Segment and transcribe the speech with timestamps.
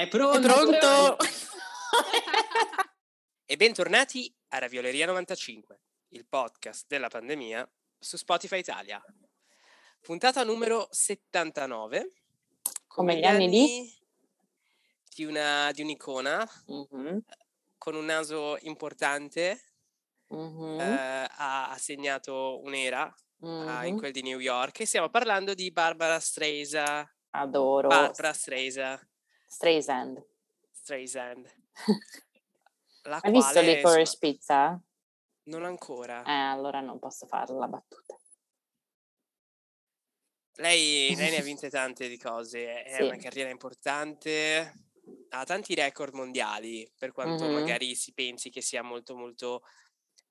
[0.00, 0.38] È pronto?
[0.38, 1.16] È pronto?
[3.44, 5.78] e bentornati a Ravioleria 95,
[6.12, 8.98] il podcast della pandemia su Spotify Italia.
[10.00, 12.12] Puntata numero 79.
[12.86, 13.94] Come gli anni di?
[15.14, 17.20] Di, una, di un'icona Mhm,
[17.76, 19.74] con un naso importante,
[20.28, 23.06] mhm, eh, ha, ha segnato un'era
[23.42, 23.46] eh,
[23.86, 23.98] in mhm.
[23.98, 27.06] quel di New York e stiamo parlando di Barbara Streisand.
[27.32, 27.88] Adoro.
[27.88, 29.08] Barbara Streisand.
[29.50, 30.24] Streisand.
[30.72, 31.46] Streisand.
[33.04, 34.80] La Hai visto Licorice Pizza?
[35.44, 36.22] non ancora.
[36.24, 38.16] Eh, allora non posso fare la battuta.
[40.56, 43.02] Lei, lei ne ha vinte tante di cose, è Sì.
[43.02, 44.74] una carriera importante,
[45.30, 47.52] ha tanti record mondiali, per quanto Mhm.
[47.54, 49.62] magari si pensi che sia molto molto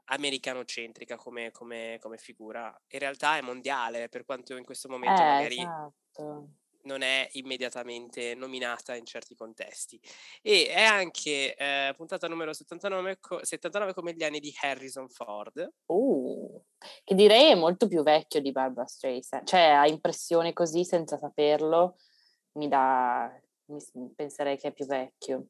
[0.05, 2.75] americanocentrica come, come- come figura.
[2.89, 6.49] In realtà è mondiale, per quanto in questo momento Eh, magari esatto.
[6.89, 10.01] Non è immediatamente nominata in certi contesti.
[10.41, 15.71] E è anche eh, puntata numero 79, co- 79 come gli anni di Harrison Ford.
[15.85, 16.59] Uh,
[17.03, 19.45] che direi è molto più vecchio di Barbara Streisand.
[19.45, 21.97] Cioè, ha impressione così senza saperlo,
[22.53, 23.31] mi dà...
[23.65, 25.49] mi penserei che è più vecchio.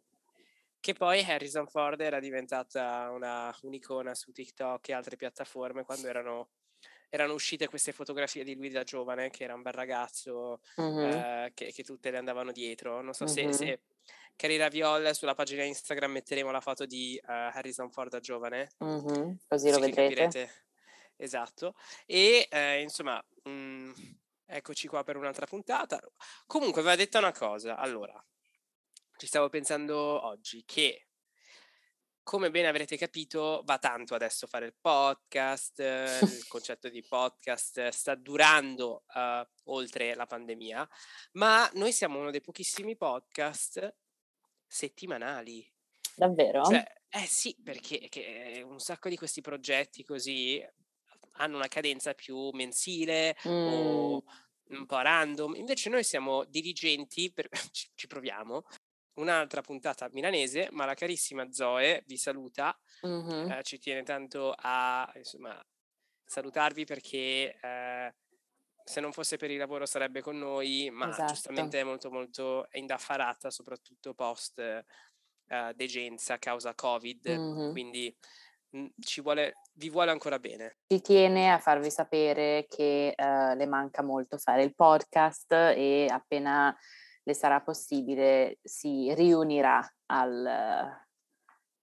[0.82, 6.50] Che poi Harrison Ford era diventata una, un'icona su TikTok e altre piattaforme quando erano,
[7.10, 11.52] erano uscite queste fotografie di lui da giovane, che era un bel ragazzo, Mhm, eh,
[11.54, 13.02] che, che tutte le andavano dietro.
[13.02, 13.52] Non so se, Mhm.
[13.52, 13.82] se
[14.36, 18.70] Cari Raviol sulla pagina Instagram metteremo la foto di eh, Harrison Ford da giovane.
[18.80, 20.16] mhm, Così lo vedrete.
[20.16, 20.66] capirete.
[21.18, 21.76] Esatto.
[22.06, 23.92] E eh, insomma, mm,
[24.46, 26.00] eccoci qua per un'altra puntata.
[26.46, 27.76] Comunque, va detta una cosa.
[27.78, 28.24] Allora,
[29.18, 31.09] ci stavo pensando oggi che,
[32.30, 35.80] come bene avrete capito, va tanto adesso fare il podcast.
[35.80, 40.88] eh, il concetto di podcast sta durando eh, oltre la pandemia,
[41.32, 43.96] ma noi siamo uno dei pochissimi podcast
[44.68, 45.68] settimanali.
[46.16, 46.66] Davvero?
[46.66, 50.64] Cioè, eh sì, perché un sacco di questi progetti così
[51.38, 54.24] hanno una cadenza più mensile Mm, o
[54.68, 55.56] un po' random.
[55.56, 57.50] Invece noi siamo dirigenti, per...
[57.96, 58.66] ci proviamo.
[59.20, 63.52] Un'altra puntata milanese, ma la carissima Zoe vi saluta, mhm.
[63.52, 65.62] eh, ci tiene tanto a insomma,
[66.24, 68.16] salutarvi perché eh,
[68.84, 71.34] se non fosse per il lavoro sarebbe con noi, ma Esatto.
[71.34, 74.84] giustamente è molto molto indaffarata, soprattutto post eh,
[75.76, 77.72] degenza causa Covid, Mhm.
[77.72, 78.16] quindi
[79.02, 80.78] ci vuole, vi vuole ancora bene.
[80.88, 86.76] Ci tiene a farvi sapere che eh, le manca molto fare il podcast e appena
[87.30, 90.46] le sarà possibile si riunirà al,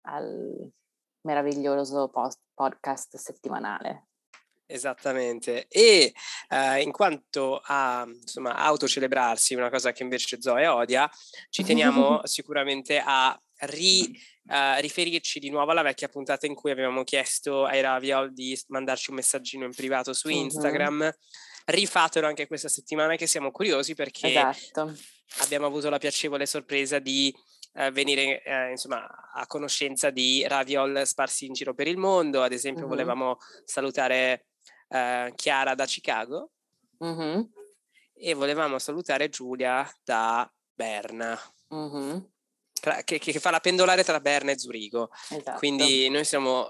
[0.02, 0.72] al
[1.20, 4.08] meraviglioso post- podcast settimanale.
[4.68, 6.12] Esattamente, e
[6.48, 11.08] eh, in quanto a insomma, autocelebrarsi, una cosa che invece Zoe odia,
[11.50, 14.10] ci teniamo sicuramente a ri-
[14.48, 19.10] eh, riferirci di nuovo alla vecchia puntata in cui avevamo chiesto ai Raviol di mandarci
[19.10, 20.28] un messaggino in privato su.
[20.28, 21.14] Instagram.
[21.66, 24.94] Rifatelo anche questa settimana che siamo curiosi perché Esatto.
[25.40, 27.34] abbiamo avuto la piacevole sorpresa di
[27.74, 29.04] eh, venire eh, insomma,
[29.34, 32.42] a conoscenza di raviol sparsi in giro per il mondo.
[32.42, 32.88] Ad esempio, Mhm.
[32.88, 34.46] volevamo salutare
[34.88, 36.52] eh, Chiara da Chicago
[37.00, 37.50] Mhm,
[38.14, 41.36] e volevamo salutare Giulia da Berna,
[41.68, 42.30] mhm,
[42.80, 45.10] tra- che, che fa la pendolare tra Berna e Zurigo.
[45.30, 45.58] Esatto.
[45.58, 46.68] Quindi noi siamo,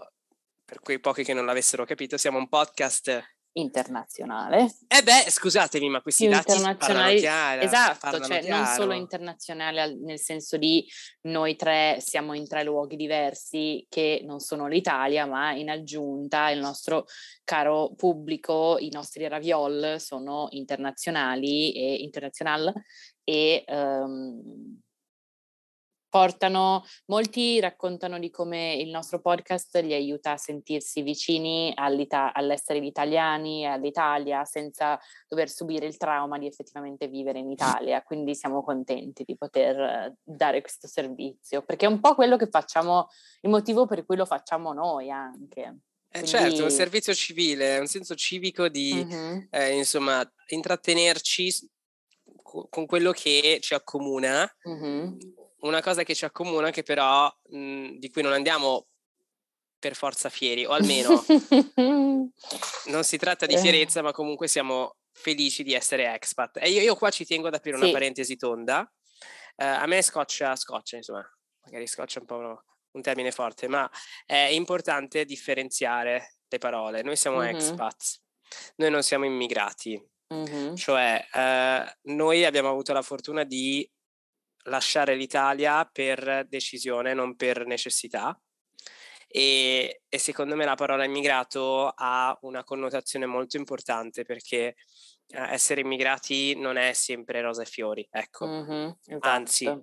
[0.65, 3.23] per quei pochi che non l'avessero capito, siamo un podcast.
[3.57, 4.75] Internazionale.
[4.87, 7.63] Eh beh, scusatemi, ma questi dati internazionali- chiaro.
[7.63, 8.75] Esatto, cioè non chiaro.
[8.75, 10.87] solo internazionale al- nel senso di
[11.23, 16.61] noi tre siamo in tre luoghi diversi che non sono l'Italia, ma in aggiunta il
[16.61, 17.05] nostro
[17.45, 22.73] caro pubblico, i nostri raviol sono internazionali e international
[23.25, 24.81] e ehm,
[26.09, 32.87] portano, molti raccontano di come il nostro podcast li aiuta a sentirsi vicini all'essere gli
[32.87, 34.99] italiani e all'Italia senza
[35.29, 40.61] dover subire il trauma di effettivamente vivere in Italia, quindi siamo contenti di poter dare
[40.61, 43.09] questo servizio, perché è un po' quello che facciamo,
[43.43, 45.61] il motivo per cui lo facciamo noi anche.
[46.09, 51.69] Eh, Quindi- certo, un servizio civile, un senso civico di, Mhm, eh, insomma, intrattenerci
[52.71, 55.19] con quello che ci accomuna, mhm.
[55.67, 58.87] Una cosa che ci accomuna che però mh, di cui non andiamo
[59.79, 61.25] per forza fieri, o almeno
[62.87, 63.59] non si tratta di Eh.
[63.59, 66.59] fierezza, ma comunque siamo felici di essere expat.
[66.59, 67.93] E io, io qua ci tengo ad aprire una Sì.
[67.93, 68.91] parentesi tonda.
[69.57, 71.25] Eh, a me scoccia, scoccia, insomma,
[71.65, 73.89] magari scoccia un po' uno- un termine forte, ma
[74.25, 77.03] è importante differenziare le parole.
[77.03, 77.47] Noi siamo Mhm.
[77.49, 78.23] expats,
[78.77, 80.03] noi non siamo immigrati.
[80.29, 80.75] Mhm.
[80.77, 83.89] Cioè, eh, noi abbiamo avuto la fortuna di
[84.67, 88.39] lasciare l'Italia per decisione, non per necessità.
[89.29, 94.77] E, e, secondo me la parola immigrato ha una connotazione molto importante perché
[95.29, 98.47] eh, essere immigrati non è sempre rosa e fiori, ecco.
[98.47, 99.83] Mm-hmm, esatto, Anzi,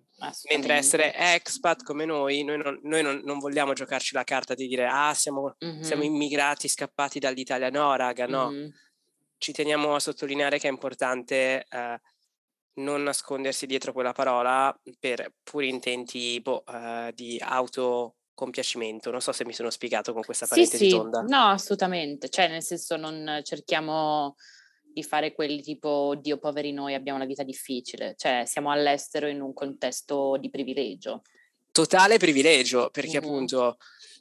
[0.50, 4.68] mentre essere expat come noi, noi, non, noi non, non, vogliamo giocarci la carta di
[4.68, 5.82] dire ah siamo, mm-hmm.
[5.82, 8.50] siamo immigrati scappati dall'Italia, no raga, no.
[8.50, 8.70] Mm-hmm.
[9.38, 12.02] Ci teniamo a sottolineare che è importante eh,
[12.76, 19.12] non nascondersi dietro quella parola per puri intenti boh, eh, di auto compiacimento.
[19.12, 20.96] Non so se mi sono spiegato con questa parentesi sì, sì.
[20.96, 21.22] tonda.
[21.22, 22.30] No, assolutamente.
[22.30, 24.36] Cioè, nel senso, non cerchiamo
[24.82, 28.16] di fare quelli tipo, Dio poveri noi, abbiamo una vita difficile.
[28.18, 31.22] Cioè, siamo all'estero in un contesto di privilegio.
[31.72, 33.30] Totale privilegio, perché mm-hmm.
[33.30, 33.78] appunto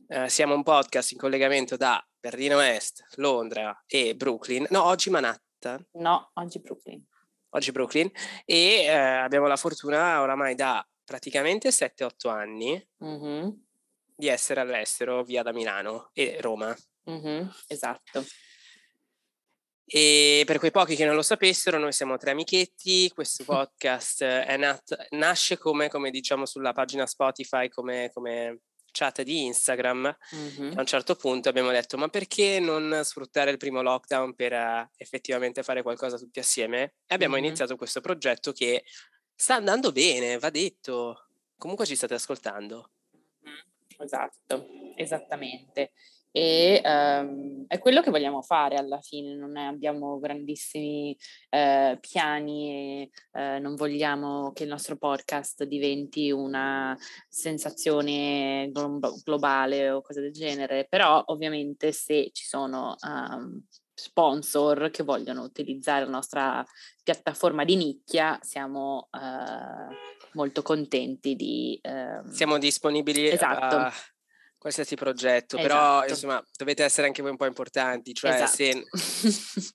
[0.08, 4.66] eh, siamo un podcast in collegamento da Berlino Est, Londra e Brooklyn.
[4.70, 5.86] No, oggi Manhattan.
[5.92, 7.04] No, oggi Brooklyn.
[7.54, 8.10] Oggi Brooklyn.
[8.44, 13.48] E eh, abbiamo la fortuna oramai da praticamente 7-8 anni mm-hmm
[14.22, 16.72] di essere all'estero via da Milano e Roma.
[17.10, 18.24] Mm-hmm, esatto.
[19.84, 25.08] E per quei pochi che non lo sapessero, noi siamo tre amichetti, questo podcast nat-
[25.10, 28.60] nasce come, come, diciamo sulla pagina Spotify, come, come
[28.92, 30.16] chat di Instagram.
[30.36, 30.76] Mm-hmm.
[30.76, 34.88] A un certo punto abbiamo detto, ma perché non sfruttare il primo lockdown per uh,
[34.96, 36.94] effettivamente fare qualcosa tutti assieme?
[37.06, 37.44] E abbiamo mm-hmm.
[37.44, 38.84] iniziato questo progetto che
[39.34, 41.26] sta andando bene, va detto.
[41.56, 42.90] Comunque ci state ascoltando.
[43.98, 45.92] Esatto, esattamente.
[46.34, 51.14] E um, è quello che vogliamo fare alla fine, non è, abbiamo grandissimi
[51.50, 56.96] uh, piani e uh, non vogliamo che il nostro podcast diventi una
[57.28, 63.62] sensazione glo- globale o cose del genere, però ovviamente se ci sono um,
[63.94, 66.64] sponsor che vogliono utilizzare la nostra
[67.04, 69.94] piattaforma di nicchia, siamo uh,
[70.32, 71.78] molto contenti di...
[71.82, 73.76] Uh, siamo disponibili esatto.
[73.76, 73.92] a
[74.62, 75.60] qualsiasi progetto, esatto.
[75.60, 78.52] però insomma dovete essere anche voi un po' importanti, cioè esatto.
[78.52, 79.74] se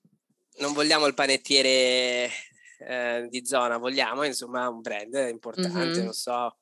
[0.60, 2.30] non vogliamo il panettiere
[2.78, 6.04] eh, di zona, vogliamo insomma un brand importante, mm-hmm.
[6.04, 6.56] non so.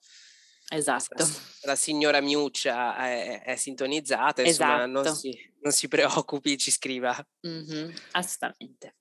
[0.68, 1.14] Esatto.
[1.16, 1.28] La,
[1.62, 4.90] la signora Miuccia è, è sintonizzata, insomma, esatto.
[4.90, 7.16] non, si, non, si, preoccupi, ci scriva.
[7.46, 7.94] Mm-hmm.
[8.10, 8.96] Assolutamente.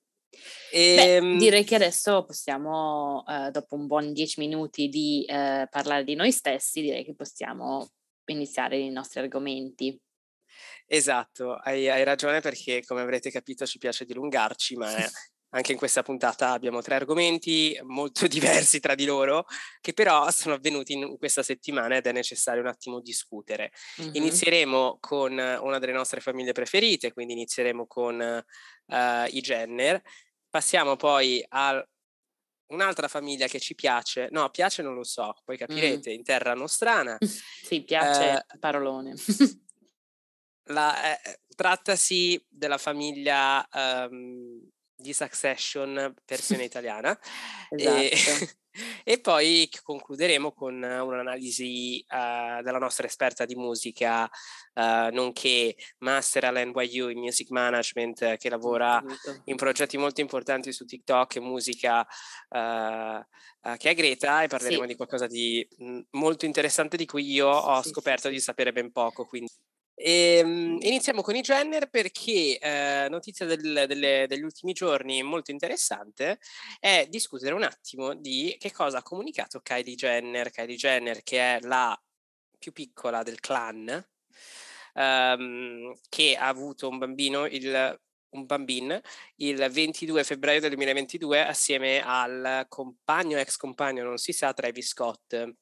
[0.70, 0.94] E...
[0.94, 6.04] Beh, ehm direi che adesso possiamo, eh, dopo un buon dieci minuti di eh, parlare
[6.04, 7.88] di noi stessi, direi che possiamo
[8.32, 9.98] iniziare i nostri argomenti.
[10.86, 14.88] Esatto, hai, hai ragione perché come avrete capito ci piace dilungarci, ma
[15.50, 19.46] anche in questa puntata abbiamo tre argomenti molto diversi tra di loro,
[19.80, 23.72] che però sono avvenuti in questa settimana ed è necessario un attimo discutere.
[24.00, 24.14] Mm-hmm.
[24.14, 28.44] Inizieremo con una delle nostre famiglie preferite, quindi inizieremo con
[28.86, 30.00] uh, i Jenner,
[30.48, 31.86] passiamo poi a
[32.68, 36.14] un'altra famiglia che ci piace, no, piace non lo so, poi capirete, mm.
[36.14, 37.16] in terra nostrana.
[37.20, 39.14] sì, piace eh, parolone.
[40.64, 44.60] la, eh, trattasi della famiglia um,
[44.94, 47.18] di Succession versione italiana.
[47.70, 47.96] esatto.
[47.96, 48.56] E,
[49.04, 57.08] e, poi concluderemo con un'analisi uh, della nostra esperta di musica, uh, nonché master all'NYU
[57.08, 59.02] in music management, che lavora
[59.44, 62.06] in progetti molto importanti su TikTok e musica,
[62.48, 64.86] che è Greta, e parleremo sì.
[64.86, 68.72] di qualcosa di mh, molto interessante di cui io ho sì, scoperto sì, di sapere
[68.72, 69.24] ben poco.
[69.26, 69.50] Quindi
[69.98, 75.50] e, um, iniziamo con i Jenner perché eh, notizia del, delle, degli ultimi giorni molto
[75.50, 76.38] interessante
[76.78, 81.60] è discutere un attimo di che cosa ha comunicato Kylie Jenner, Kylie Jenner che è
[81.62, 81.98] la
[82.58, 84.06] più piccola del clan,
[84.94, 87.98] um, che ha avuto un bambino il
[88.36, 89.00] un bambino
[89.36, 95.54] il 22 febbraio del 2022 assieme al compagno, ex compagno, non si sa, Travis Scott.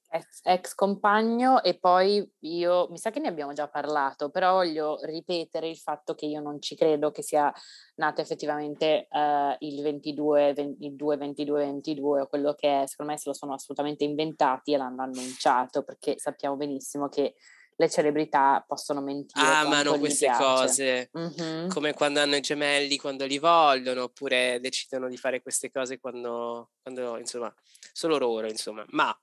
[0.45, 5.69] Ex, compagno e poi io, mi sa che ne abbiamo già parlato, però voglio ripetere
[5.69, 7.53] il fatto che io non ci credo che sia
[7.97, 13.29] nato effettivamente uh, il 22, 22, 22, 22 o quello che è, secondo me se
[13.29, 17.35] lo sono assolutamente inventati e l'hanno annunciato perché sappiamo benissimo che
[17.77, 19.45] le celebrità possono mentire.
[19.45, 21.69] Amano queste cose, mm-hmm.
[21.69, 26.71] come quando hanno i gemelli quando li vogliono, oppure decidono di fare queste cose quando,
[26.83, 27.53] quando insomma,
[27.93, 28.85] solo loro, insomma.
[28.89, 29.17] Ma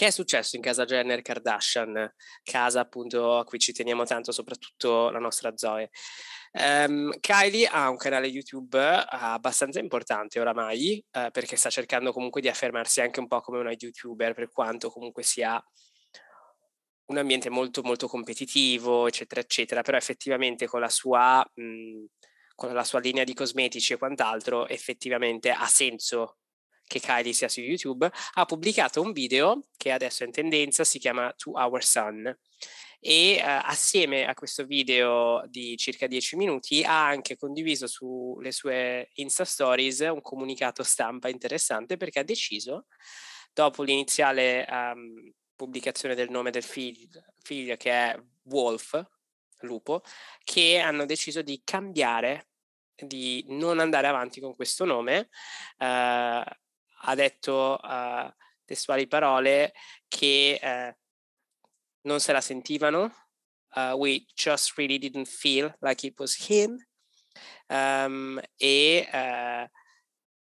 [0.00, 2.10] che è successo in casa Jenner Kardashian,
[2.42, 5.90] casa appunto a cui ci teniamo tanto, soprattutto la nostra Zoe.
[6.52, 12.48] Um, Kylie ha un canale YouTube abbastanza importante oramai, uh, perché sta cercando comunque di
[12.48, 15.62] affermarsi anche un po' come una YouTuber, per quanto comunque sia
[17.10, 22.06] un ambiente molto molto competitivo, eccetera, eccetera, però effettivamente con la sua, mh, mhmm,
[22.54, 26.36] con la sua linea di cosmetici e quant'altro, effettivamente ha senso
[26.86, 30.98] che Kylie sia su YouTube, ha pubblicato un video che adesso è in tendenza, si
[30.98, 32.38] chiama To Our Son
[33.02, 39.08] e uh, assieme a questo video di circa 10 minuti ha anche condiviso sulle sue
[39.14, 42.86] Insta Stories un comunicato stampa interessante perché ha deciso,
[43.52, 48.98] dopo l'iniziale um, pubblicazione del nome del figlio, figlio che è Wolf,
[49.58, 50.02] lupo,
[50.42, 52.48] che hanno deciso di cambiare,
[52.94, 55.28] di non andare avanti con questo nome.
[55.76, 56.42] Uh,
[57.02, 58.32] ha detto uh,
[58.64, 59.74] testuali parole
[60.08, 60.96] che uh,
[62.08, 63.12] non se la sentivano.
[63.74, 66.82] Uh, we just really didn't feel like it was him.
[67.66, 69.68] Um, e, uh,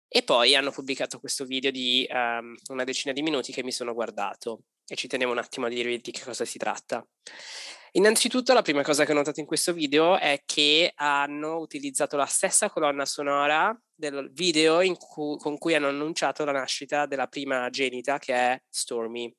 [0.07, 3.93] e, poi hanno pubblicato questo video di um, una decina di minuti che mi sono
[3.95, 7.07] guardato e ci tenevo un attimo a dirvi di che cosa si tratta.
[7.93, 12.27] Innanzitutto la prima cosa che ho notato in questo video è che hanno utilizzato la
[12.27, 18.19] stessa colonna sonora del video cui, con cui hanno annunciato la nascita della prima genita
[18.19, 19.35] che è Stormy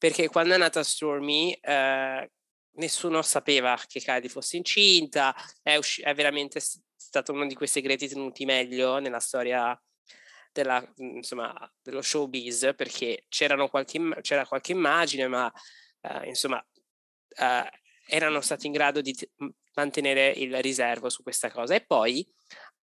[0.00, 2.30] perché quando è nata Stormy eh,
[2.76, 6.58] nessuno sapeva che Kylie fosse incinta, è, usci- è veramente
[6.96, 9.78] stato uno di quei segreti tenuti meglio nella storia
[10.52, 13.24] della, insomma, dello showbiz, perché
[13.68, 15.52] qualche, c'era qualche immagine, ma
[16.00, 16.64] eh, insomma
[17.36, 17.70] eh,
[18.06, 19.28] erano stati in grado di t-
[19.74, 21.74] mantenere il riservo su questa cosa.
[21.74, 22.26] E poi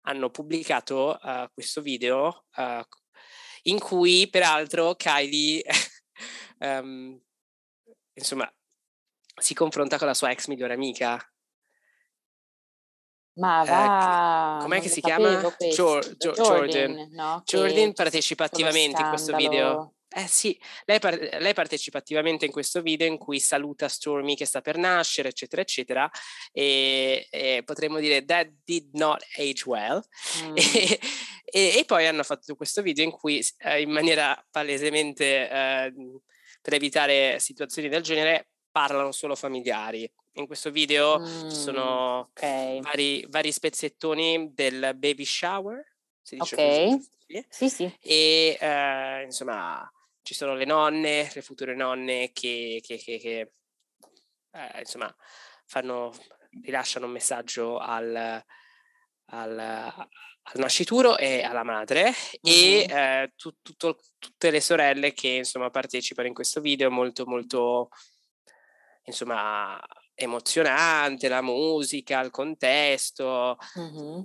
[0.02, 2.82] hanno pubblicato uh, questo video uh,
[3.64, 5.62] in cui peraltro Kylie
[6.60, 7.20] um,
[8.18, 8.52] insomma,
[9.40, 11.20] si confronta con la sua ex migliore amica.
[13.38, 15.40] Ma va, eh, com'è che si chiama?
[15.72, 17.10] Gior- Gior- Jordan.
[17.12, 17.42] No?
[17.46, 19.94] Jordan partecipa attivamente in questo video.
[20.10, 24.46] Eh sì, lei, par- lei, partecipa attivamente in questo video in cui saluta Stormy che
[24.46, 26.10] sta per nascere, eccetera, eccetera,
[26.52, 30.02] e, e potremmo dire that did not age well.
[30.44, 30.56] Mm.
[31.50, 35.94] E, e, e, poi hanno fatto questo video in cui eh, in maniera palesemente eh,
[36.62, 40.12] per evitare situazioni del genere parlano solo familiari.
[40.38, 42.80] In questo video mm, ci sono okay.
[42.82, 45.84] vari, vari, spezzettoni del baby shower,
[46.22, 46.92] si dice okay.
[46.92, 47.46] così.
[47.50, 47.98] Sì, sì.
[48.00, 49.92] E eh, insomma
[50.22, 53.52] ci sono le nonne, le future nonne che, che, che, che
[54.52, 55.14] eh, insomma
[55.66, 56.14] fanno,
[56.62, 58.44] rilasciano un messaggio al,
[59.26, 60.06] al, al
[60.54, 62.10] nascituro e alla madre mm-hmm.
[62.44, 67.90] e eh, tu, tutto, tutte le sorelle che insomma partecipano in questo video molto molto
[69.04, 69.82] insomma
[70.20, 74.22] emozionante la musica il contesto mm-hmm.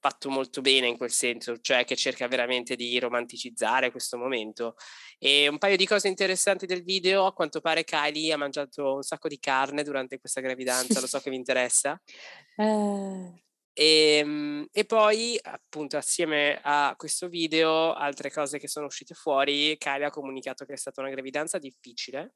[0.00, 4.76] fatto molto bene in quel senso cioè che cerca veramente di romanticizzare questo momento
[5.18, 9.02] e un paio di cose interessanti del video a quanto pare Kylie ha mangiato un
[9.02, 12.00] sacco di carne durante questa gravidanza lo so che vi interessa
[12.56, 13.42] eh
[13.76, 19.76] e, ehm, e, poi, appunto, assieme a questo video, altre cose che sono uscite fuori,
[19.76, 22.34] Kylie ha comunicato che è stata una gravidanza difficile.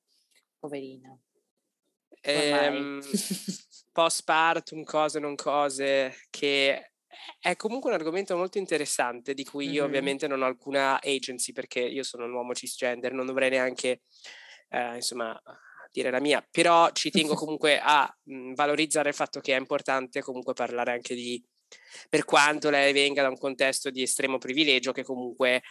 [0.59, 1.17] Poverina.
[2.23, 3.01] Ehm,
[3.93, 6.93] postpartum, cose non cose, che
[7.41, 9.85] è comunque un argomento molto interessante di cui io mm-hmm.
[9.85, 14.03] ovviamente non ho alcuna agency perché io sono un uomo cisgender, non dovrei neanche,
[14.71, 15.41] eh, insomma,
[15.91, 19.59] dire la mia, però ci tengo comunque a mh, mhmm, valorizzare il fatto che è
[19.59, 21.43] importante comunque parlare anche di,
[22.09, 25.63] per quanto lei venga da un contesto di estremo privilegio, che comunque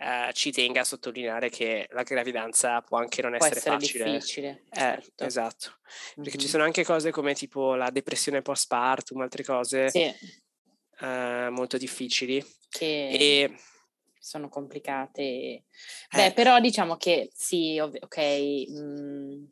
[0.00, 4.04] eh, ci tenga a sottolineare che la gravidanza può anche non può essere, essere facile.
[4.12, 4.62] difficile.
[4.70, 5.24] Eh, certo.
[5.24, 5.78] Esatto,
[6.14, 6.38] perché mm-hmm.
[6.38, 10.10] ci sono anche cose come tipo la depressione postpartum, altre cose sì.
[11.00, 12.42] eh, molto difficili.
[12.70, 13.08] Che...
[13.10, 13.54] E
[14.18, 15.64] sono complicate.
[16.10, 16.32] Beh, eh.
[16.32, 19.50] però diciamo che sì, ov- ok, mh, mhmm,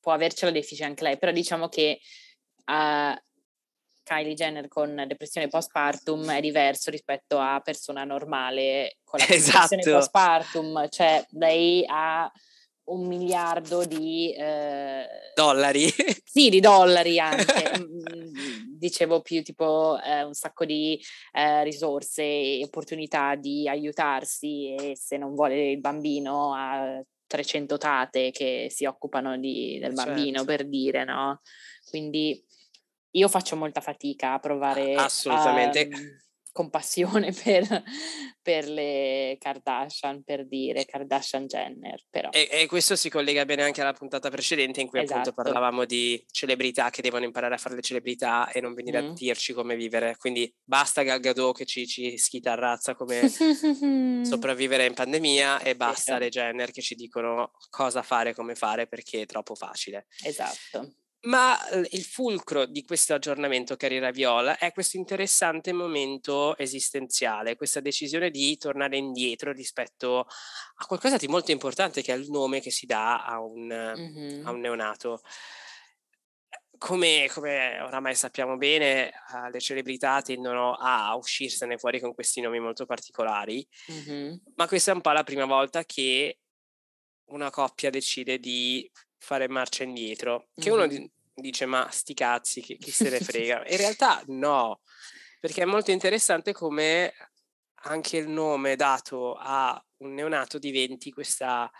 [0.00, 2.00] può avercela difficile anche lei, però diciamo che
[2.64, 3.20] uh,
[4.08, 9.74] Kylie Jenner con depressione postpartum è diverso rispetto a persona normale con la esatto.
[9.74, 12.30] depressione postpartum, cioè lei ha
[12.84, 15.92] un miliardo di eh, dollari.
[16.24, 17.76] Sì, di dollari anche.
[17.88, 20.98] Mm, dicevo più tipo eh, un sacco di
[21.32, 28.30] eh, risorse e opportunità di aiutarsi e se non vuole il bambino ha 300 tate
[28.30, 30.44] che si occupano di, del bambino, certo.
[30.44, 31.40] per dire, no?
[31.88, 32.42] Quindi
[33.18, 35.98] io faccio molta fatica a provare assolutamente a,
[36.58, 37.84] compassione per,
[38.42, 42.02] per, le Kardashian, per dire Kardashian Jenner.
[42.10, 42.30] Però.
[42.30, 45.30] E, e, questo si collega bene anche alla puntata precedente in cui esatto.
[45.30, 49.10] appunto parlavamo di celebrità che devono imparare a fare le celebrità e non venire mm.
[49.10, 50.16] a dirci come vivere.
[50.16, 53.28] Quindi basta Gal Gadot che ci, ci schitarrazza come
[54.24, 59.22] sopravvivere in pandemia e basta le Jenner che ci dicono cosa fare, come fare perché
[59.22, 60.06] è troppo facile.
[60.24, 60.92] Esatto.
[61.22, 61.58] Ma
[61.90, 68.56] il fulcro di questo aggiornamento, cari Raviola, è questo interessante momento esistenziale, questa decisione di
[68.56, 73.24] tornare indietro rispetto a qualcosa di molto importante che è il nome che si dà
[73.24, 74.46] a un, mm-hmm.
[74.46, 75.20] a un neonato.
[76.78, 82.60] Come, come, oramai sappiamo bene, uh, le celebrità tendono a uscirsene fuori con questi nomi
[82.60, 84.34] molto particolari, mm-hmm.
[84.54, 86.38] ma questa è un po' la prima volta che
[87.30, 88.88] una coppia decide di
[89.28, 90.80] fare marcia indietro, che mm-hmm.
[90.80, 93.66] uno dice ma sti cazzi, chi, chi se ne frega.
[93.68, 94.80] In realtà no,
[95.38, 97.12] perché è molto interessante come
[97.82, 101.70] anche il nome dato a un neonato diventi questa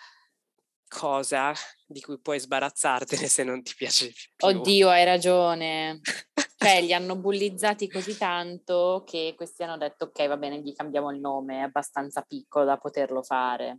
[0.88, 1.55] cosa
[1.87, 4.47] di cui puoi sbarazzartene se non ti piace più.
[4.47, 6.00] Oddio, hai ragione.
[6.59, 11.11] cioè, li hanno bullizzati così tanto che questi hanno detto ok, va bene, gli cambiamo
[11.12, 13.78] il nome, è abbastanza piccolo da poterlo fare.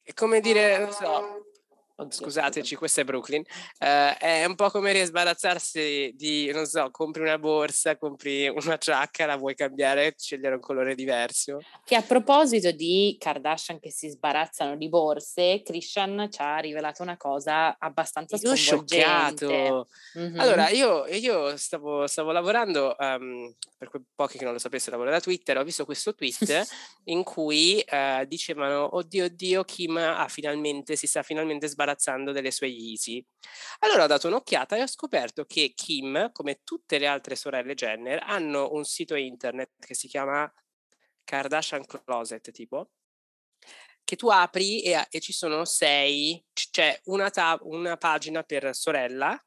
[0.00, 1.53] È come dire, non so,
[1.96, 3.44] Scusateci, questo è Brooklyn.
[3.78, 9.26] Uh, è un po' come risbarazzarsi di, non so, compri una borsa, compri una giacca,
[9.26, 11.58] la vuoi cambiare, scegliere un colore diverso.
[11.84, 17.16] Che a proposito di Kardashian che si sbarazzano di borse, Christian ci ha rivelato una
[17.16, 19.86] cosa abbastanza io sconvolgente.
[20.18, 20.38] Mm-hmm.
[20.40, 25.12] Allora, io, io stavo, stavo, lavorando, um, per quei pochi che non lo sapessero, lavoro
[25.12, 26.66] da Twitter, ho visto questo tweet
[27.04, 32.50] in cui uh, dicevano, oddio, oddio, Kim ha finalmente, si sta finalmente sbarazzando imbarazzando delle
[32.50, 33.24] sue Yeezy.
[33.80, 38.22] Allora ho dato un'occhiata e ho scoperto che Kim, come tutte le altre sorelle Jenner,
[38.24, 40.50] hanno un sito internet che si chiama
[41.22, 42.90] Kardashian Closet, tipo,
[44.02, 49.38] che tu apri e, e ci sono sei, c'è una, tab- una pagina per sorella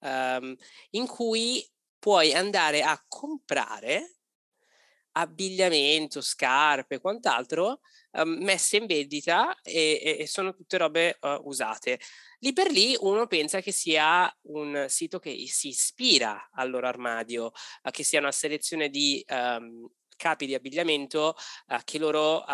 [0.00, 0.54] um,
[0.90, 1.66] in cui
[1.98, 4.16] puoi andare a comprare
[5.12, 7.80] abbigliamento, scarpe, quant'altro,
[8.12, 11.98] um, messe in vendita e, e, sono tutte robe uh, usate.
[12.38, 17.46] Lì per lì uno pensa che sia un sito che si ispira al loro armadio,
[17.46, 21.34] uh, che sia una selezione di um, capi di abbigliamento
[21.68, 22.44] uh, che loro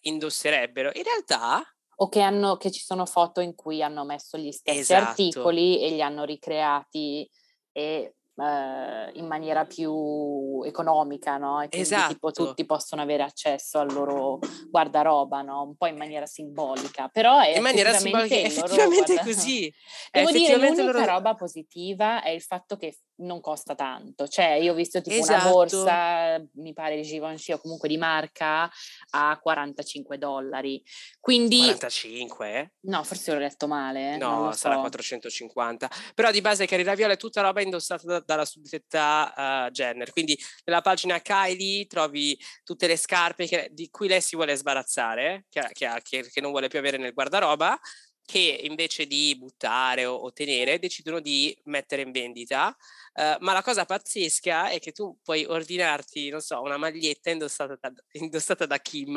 [0.00, 0.90] indosserebbero.
[0.94, 1.62] In realtà
[1.98, 5.08] o che, hanno, che, ci sono foto in cui hanno messo gli stessi esatto.
[5.08, 7.28] articoli e li hanno ricreati
[7.72, 11.62] e eh, in maniera più economica, no?
[11.62, 12.12] E quindi esatto.
[12.12, 15.62] tipo tutti possono avere accesso al loro guardaroba, no?
[15.62, 19.32] Un po' in maniera simbolica, però è in maniera simbolica, effettivamente guarda...
[19.32, 19.72] così.
[20.12, 21.04] Devo dire, l'unica loro...
[21.04, 25.44] roba positiva è il fatto che non costa tanto, cioè io ho visto tipo esatto.
[25.44, 28.70] una borsa, mi pare di Givenchy o comunque di marca,
[29.10, 30.82] a 45 dollari,
[31.20, 31.60] quindi...
[31.60, 32.74] 45?
[32.80, 34.14] No, forse l'ho letto male.
[34.14, 34.16] Eh?
[34.18, 34.80] No, sarà so.
[34.80, 40.10] 450, però di base Carina Viola è tutta roba indossata da, dalla suddetta uh, Jenner,
[40.10, 45.46] quindi nella pagina Kylie trovi tutte le scarpe che, di cui lei si vuole sbarazzare,
[45.48, 47.78] che, che, che non vuole più avere nel guardaroba,
[48.26, 52.76] che invece di buttare o, o, tenere decidono di mettere in vendita.
[53.14, 57.78] Uh, ma la cosa pazzesca è che tu puoi ordinarti, non so, una maglietta indossata
[57.80, 59.12] da, indossata da Kim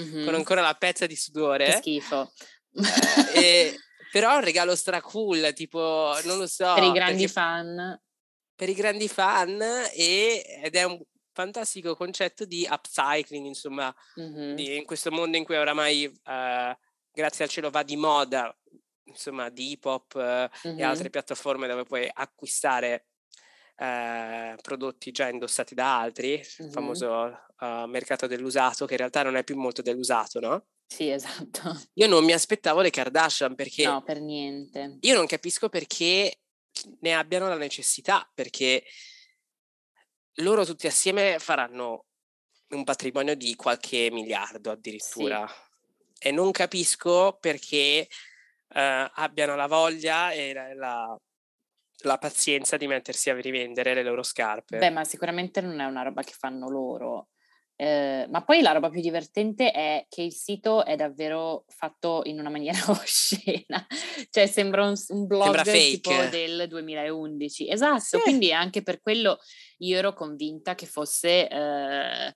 [0.00, 0.24] mm-hmm.
[0.24, 1.66] con ancora la pezza di sudore.
[1.66, 2.32] Che schifo.
[2.72, 2.82] Uh,
[3.34, 3.78] e,
[4.10, 6.72] però è un regalo stracool, tipo, non lo so.
[6.74, 8.00] Per i grandi fan.
[8.56, 9.60] Per i grandi fan
[9.92, 11.00] e, ed è un
[11.32, 14.54] fantastico concetto di upcycling, insomma, mm-hmm.
[14.54, 16.06] di, in questo mondo in cui oramai...
[16.24, 16.76] Uh,
[17.14, 18.52] grazie al cielo va di moda,
[19.04, 20.78] insomma, di hip hop eh, mm-hmm.
[20.78, 23.06] e altre piattaforme dove puoi acquistare
[23.76, 26.68] eh, prodotti già indossati da altri, mm-hmm.
[26.68, 30.66] il famoso uh, mercato dell'usato, che in realtà non è più molto dell'usato, no?
[30.86, 31.80] Sì, esatto.
[31.94, 33.84] Io non mi aspettavo le Kardashian perché...
[33.86, 34.98] No, per niente.
[35.00, 36.40] Io non capisco perché
[37.00, 38.84] ne abbiano la necessità, perché
[40.38, 42.06] loro tutti assieme faranno
[42.68, 45.46] un patrimonio di qualche miliardo addirittura.
[45.46, 45.72] Sì
[46.24, 48.08] e non capisco perché
[48.68, 51.16] uh, abbiano la voglia e la, la,
[52.04, 54.78] la, pazienza di mettersi a rivendere le loro scarpe.
[54.78, 57.28] Beh, ma sicuramente non è una roba che fanno loro.
[57.76, 62.38] Eh, ma poi la roba più divertente è che il sito è davvero fatto in
[62.38, 63.84] una maniera oscena,
[64.30, 67.68] cioè sembra un, un blog sembra tipo del 2011.
[67.68, 68.20] Esatto, sì.
[68.20, 69.38] quindi anche per quello
[69.78, 72.34] io ero convinta che fosse eh,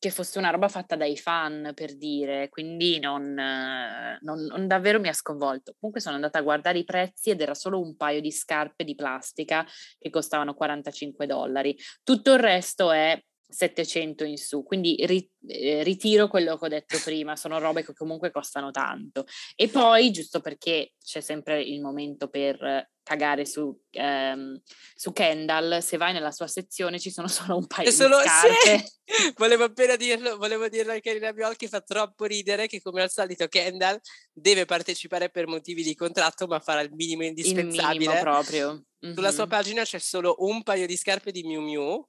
[0.00, 5.08] che fosse una roba fatta dai fan, per dire, quindi non, non, non, davvero mi
[5.08, 5.74] ha sconvolto.
[5.78, 8.94] Comunque sono andata a guardare i prezzi ed era solo un paio di scarpe di
[8.94, 9.64] plastica
[9.98, 11.76] che costavano 45 dollari.
[12.02, 16.98] Tutto il resto è 700 in su, quindi ri, eh, ritiro quello che ho detto
[17.04, 19.26] prima, sono robe che comunque costano tanto.
[19.54, 24.60] E poi, giusto perché c'è sempre il momento per cagare su, ehm,
[24.94, 28.84] su Kendall, se vai nella sua sezione ci sono solo un paio solo, di scarpe.
[29.04, 29.04] Sì.
[29.36, 33.10] volevo appena dirlo, volevo dirlo anche a Rina che fa troppo ridere che come al
[33.10, 33.98] solito Kendall
[34.32, 37.92] deve partecipare per motivi di contratto ma farà il minimo indispensabile.
[37.92, 38.84] Il minimo proprio.
[39.04, 39.14] Mm-hmm.
[39.14, 42.06] Sulla sua pagina c'è solo un paio di scarpe di Miu Miu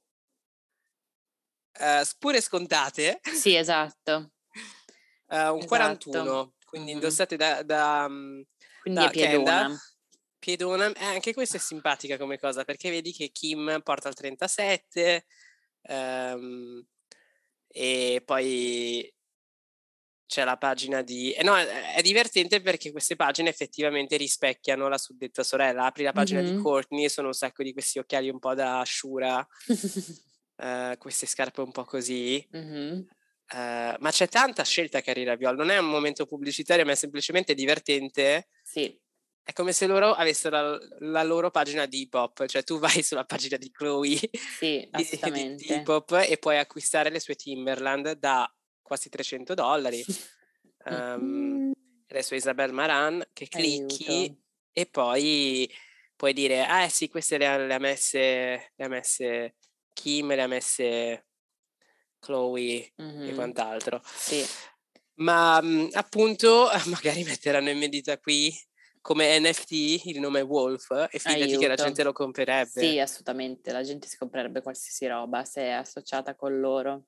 [1.80, 3.20] uh, pure scontate.
[3.22, 4.32] Sì, esatto.
[5.28, 5.66] Uh, un esatto.
[5.66, 7.00] 41, quindi mm-hmm.
[7.00, 8.40] indossate da, da, mm,
[8.80, 9.82] quindi da è piedona.
[10.38, 15.24] Piedona, eh, anche questa è simpatica come cosa perché vedi che Kim porta il 37
[15.82, 16.84] um,
[17.68, 19.14] e poi
[20.26, 21.30] c'è la pagina di...
[21.32, 25.84] Eh no, è, è, divertente perché queste pagine effettivamente rispecchiano la suddetta sorella.
[25.84, 26.56] Apri la pagina mm-hmm.
[26.56, 29.46] di Courtney e sono un sacco di questi occhiali un po' da Shura
[30.62, 32.46] uh, queste scarpe un po' così.
[32.56, 32.98] Mm-hmm.
[33.52, 37.54] Uh, ma c'è tanta scelta Carriera Viol, non è un momento pubblicitario, ma è semplicemente
[37.54, 38.48] divertente.
[38.62, 38.98] Sì.
[39.44, 43.02] È come se loro avessero la, la loro pagina di hip hop, cioè tu vai
[43.02, 44.16] sulla pagina di Chloe
[44.58, 50.04] sì, di, di, hip hop e puoi acquistare le sue Timberland da quasi 300 dollari.
[50.84, 51.72] um,
[52.06, 54.40] le sue Isabel Maran che clicchi Aiuto.
[54.72, 55.70] e poi
[56.14, 59.56] puoi dire, ah eh sì, queste le, le ha messe, le ha messe
[59.92, 61.26] Kim le ha messe
[62.18, 63.28] Chloe mm-hmm.
[63.28, 64.00] e quant'altro.
[64.04, 64.44] Sì.
[65.14, 68.52] Ma mh, appunto magari metteranno in vendita qui
[69.02, 69.72] come NFT
[70.06, 71.58] il nome Wolf e fidati Aiuto.
[71.58, 72.80] che la gente lo comprerebbe.
[72.80, 77.06] Sì, assolutamente, la gente si comprerebbe qualsiasi roba se è associata con loro.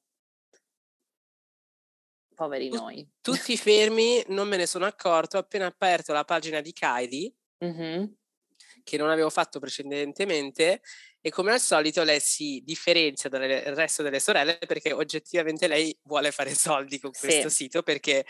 [2.34, 3.08] Poveri noi.
[3.20, 7.32] Tutti fermi, non me ne sono accorto, ho appena aperto la pagina di Kylie,
[7.64, 8.04] mm-hmm.
[8.82, 10.82] che non avevo fatto precedentemente,
[11.26, 16.30] e come al solito lei si differenzia dal resto delle sorelle perché oggettivamente lei vuole
[16.30, 17.64] fare soldi con questo sì.
[17.64, 18.26] sito perché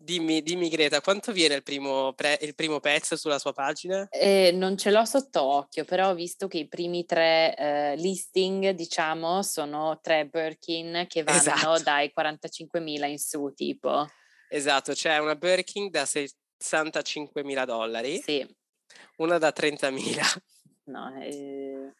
[0.00, 4.06] Dimmi, dimmi, Greta, quanto viene il primo, pre- il primo pezzo sulla sua pagina?
[4.10, 8.70] Eh, non ce l'ho sotto occhio, però ho visto che i primi tre eh, listing,
[8.70, 11.82] diciamo, sono tre Birkin che vanno esatto.
[11.82, 14.06] dai 45.000 in su, tipo.
[14.48, 18.20] Esatto, c'è una Birkin da 65.000 dollari.
[18.22, 18.46] Sì.
[19.16, 20.36] Una da 30.000.
[20.84, 21.92] No, eh...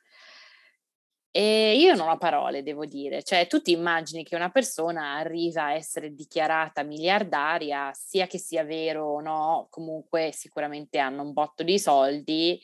[1.34, 3.22] E io non ho parole, devo dire.
[3.22, 8.64] Cioè, tu ti immagini che una persona arriva a essere dichiarata miliardaria, sia che sia
[8.64, 12.58] vero o no, comunque sicuramente hanno un botto di soldi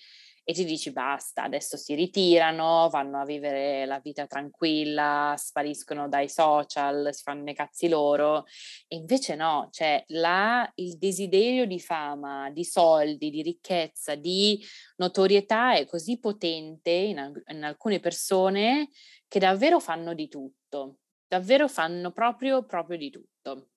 [0.46, 6.28] e ti dici basta, adesso si ritirano, vanno a vivere la vita tranquilla, spariscono dai
[6.28, 8.44] social, si fanno i cazzi loro.
[8.86, 14.62] E invece no, cioè la, il desiderio di fama, di soldi, di ricchezza, di
[14.96, 18.90] notorietà è così potente in, in alcune persone
[19.26, 23.70] che davvero fanno di tutto, davvero fanno proprio, proprio di tutto.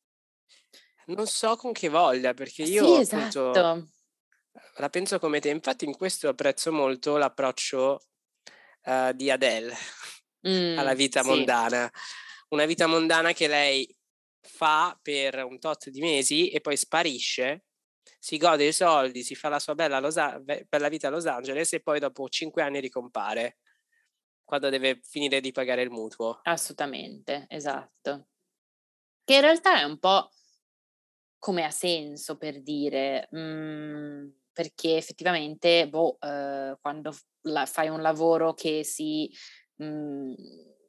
[1.06, 3.88] Non so con che voglia, perché io sì, esatto.
[4.76, 8.00] La penso come te, infatti in questo apprezzo molto l'approccio
[8.84, 9.76] uh, di Adele
[10.48, 11.30] mm, alla vita sì.
[11.30, 11.92] mondana.
[12.50, 13.96] Una vita mondana che lei
[14.42, 17.66] fa per un tot di mesi e poi sparisce,
[18.20, 21.26] si gode i soldi, si fa la sua bella, Los A- bella vita a Los
[21.26, 23.58] Angeles e poi dopo cinque anni ricompare
[24.44, 26.40] quando deve finire di pagare il mutuo.
[26.44, 28.28] Assolutamente, esatto.
[29.26, 30.32] Che in realtà è un po'
[31.38, 38.56] come ha senso per dire, mm, perché effettivamente, boh, eh, quando la, fai un lavoro
[38.56, 39.32] che si,
[39.76, 40.36] mh, mhmm,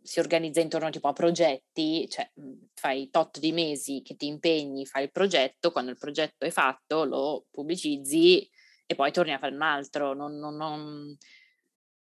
[0.00, 4.26] si organizza intorno tipo a progetti, cioè mh, mhmm, fai tot di mesi che ti
[4.26, 8.48] impegni, fai il progetto, quando il progetto è fatto lo pubblicizzi
[8.86, 11.14] e poi torni a fare un altro, non, non, non,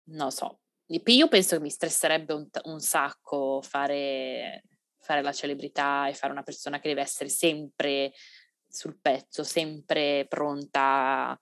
[0.09, 0.59] non so.
[0.87, 4.63] Io penso che mi stresserebbe un, un sacco fare,
[4.99, 8.11] fare la celebrità e fare una persona che deve essere sempre
[8.75, 11.39] sul pezzo, sempre pronta a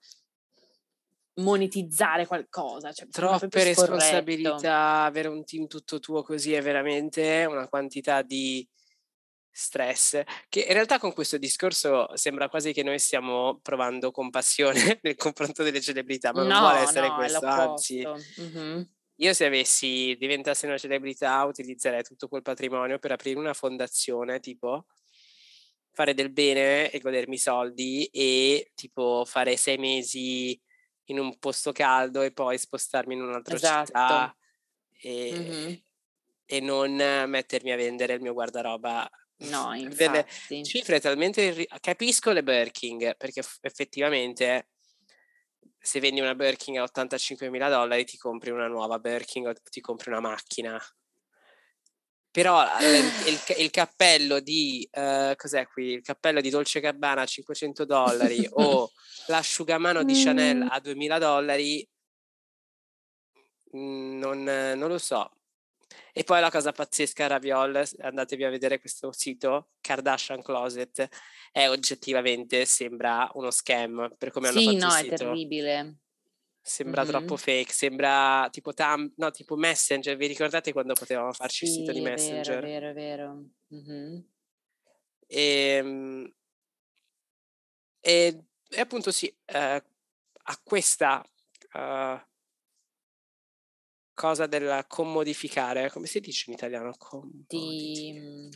[1.36, 2.92] monetizzare qualcosa.
[2.92, 8.66] Cioè, Troppe responsabilità, avere un team tutto tuo così è veramente una quantità di
[9.56, 15.14] stress che in realtà con questo discorso sembra quasi che noi stiamo provando compassione nel
[15.14, 18.04] confronto delle celebrità ma no, non vuole essere no, questo anzi
[18.40, 18.82] mm-hmm.
[19.14, 24.86] io se avessi diventassi una celebrità utilizzerei tutto quel patrimonio per aprire una fondazione tipo
[25.94, 30.60] fare del bene e godermi i soldi e tipo fare sei mesi
[31.04, 33.84] in un posto caldo e poi spostarmi in un'altra esatto.
[33.86, 34.36] città
[35.00, 35.74] e, mm-hmm.
[36.46, 39.08] e, non mettermi a vendere il mio guardaroba.
[39.50, 40.64] No, infatti.
[40.64, 41.66] cifre talmente...
[41.80, 44.70] Capisco le Birking perché effettivamente
[45.78, 49.80] se vendi una Birking a 85 mila dollari ti compri una nuova Birking o ti
[49.80, 50.82] compri una macchina
[52.34, 55.92] però il, il, il, cappello di uh, cos'è qui?
[55.92, 58.90] Il cappello di Dolce Gabbana a 500 dollari o
[59.28, 60.68] l'asciugamano di Chanel mm.
[60.68, 61.88] a 2000 dollari
[63.76, 65.30] mm, non, non, lo so.
[66.12, 71.08] E poi la cosa pazzesca, Raviol, andatevi a vedere questo sito, Kardashian Closet,
[71.52, 75.16] è oggettivamente, sembra uno scam per come sì, hanno fatto no, il sito.
[75.16, 75.98] Sì, no, è terribile.
[76.66, 77.10] Sembra mm-hmm.
[77.10, 80.16] troppo fake, sembra tipo, tam- no, tipo Messenger.
[80.16, 82.56] Vi ricordate quando potevamo farci sì, il sito di Messenger?
[82.56, 83.44] È vero, è vero.
[83.74, 84.18] Mm-hmm.
[85.26, 85.42] E,
[85.76, 86.34] ehm,
[88.00, 89.84] e, e, appunto sì, eh,
[90.46, 91.22] a questa
[91.74, 92.18] uh,
[94.14, 96.96] cosa del commodificare, come si dice in italiano?
[97.46, 98.48] Di...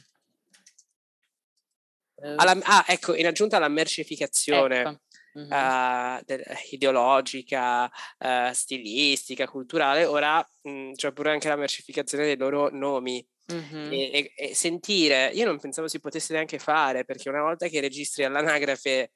[2.37, 4.81] Alla, ah, ecco, in aggiunta alla mercificazione.
[4.81, 5.01] Ecco
[5.38, 5.51] mm-hmm.
[5.51, 12.37] uh, de- ideologica, uh, stilistica, culturale, ora mh, mhmm, c'è pure anche la mercificazione dei
[12.37, 13.27] loro nomi.
[13.51, 13.92] Mm-hmm.
[13.92, 17.81] E, e, e, sentire, io non pensavo si potesse neanche fare perché una volta che
[17.81, 19.12] registri all'anagrafe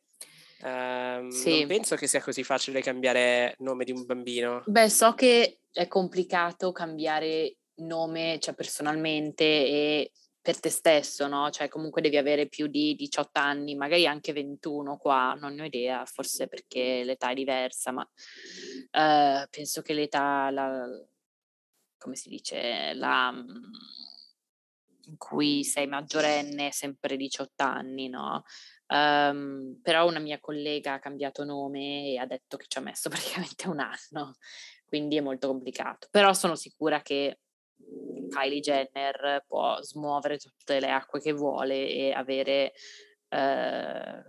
[0.62, 1.58] Uh, sì.
[1.58, 4.62] Non penso che sia così facile cambiare nome di un bambino.
[4.66, 11.48] Beh, so che è complicato cambiare nome, cioè personalmente, e per te stesso, no?
[11.50, 15.64] Cioè comunque devi avere più di 18 anni, magari anche 21 qua, non ne ho
[15.64, 18.06] idea, forse perché l'età è diversa, ma
[18.90, 20.84] eh, penso che l'età, la,
[21.96, 23.46] come si dice, la, mm,
[25.06, 28.42] in cui sei maggiorenne è sempre 18 anni, no?
[28.88, 33.08] Um, però una mia collega ha cambiato nome e ha detto che ci ha messo
[33.10, 34.34] praticamente un anno,
[34.86, 36.08] quindi è molto complicato.
[36.10, 37.38] Però sono sicura che
[38.28, 42.72] Kylie Jenner può smuovere tutte le acque che vuole e avere
[43.28, 44.22] eh,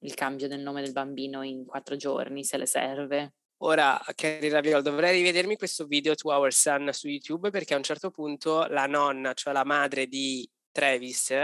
[0.00, 3.34] il cambio del nome del bambino in quattro giorni se le serve.
[3.62, 7.82] Ora, Carrie Raviol, dovrei rivedermi questo video To Our Son su YouTube perché a un
[7.82, 11.34] certo punto la nonna, cioè la madre di Travis,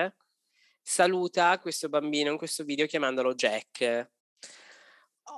[0.80, 4.10] saluta questo bambino in questo video chiamandolo Jack.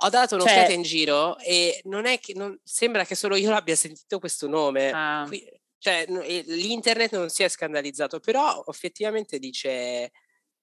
[0.01, 0.75] Ho dato un'occhiata cioè...
[0.75, 4.91] in giro e non è che non, sembra che solo io l'abbia sentito questo nome.
[4.93, 5.25] Ah.
[5.27, 5.43] Qui,
[5.79, 10.11] cioè, l'internet non si è scandalizzato, però effettivamente dice,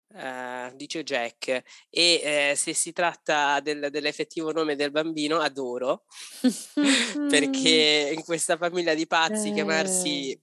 [0.08, 6.04] uh, dice Jack e eh, se si tratta del, dell'effettivo nome del bambino, adoro,
[7.30, 10.40] perché in questa famiglia di pazzi chiamarsi eh.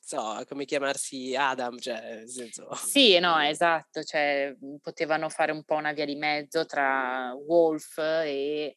[0.00, 2.74] so, come chiamarsi Adam, cioè, senso...
[2.74, 8.76] Sì, no, esatto, cioè, potevano fare un po' una via di mezzo tra Wolf e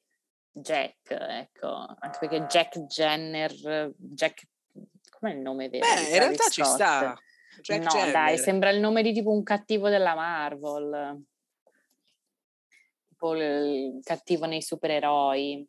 [0.52, 4.44] Jack, ecco, anche perché Jack Jenner, Jack
[5.20, 5.86] Com'è il nome vero?
[5.86, 7.18] Beh, in realtà ci sta.
[7.62, 8.12] Jack no, Jenner.
[8.12, 11.24] dai, sembra il nome di tipo un cattivo della Marvel.
[13.08, 15.68] Tipo il cattivo nei supereroi.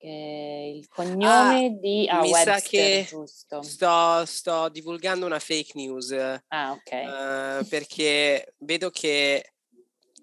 [0.00, 3.62] Eh, il cognome ah, di ah, mi Webster, sa che giusto.
[3.62, 6.12] Sto, sto, divulgando una fake news.
[6.48, 7.62] Ah, ok.
[7.62, 9.54] Uh, perché vedo che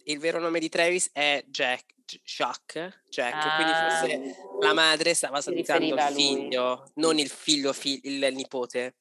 [0.06, 1.95] il vero nome di Travis è Jack.
[2.24, 8.00] Jack, Jack ah, quindi forse la madre stava salutando il figlio, non il figlio, fi-
[8.04, 8.98] il nipote.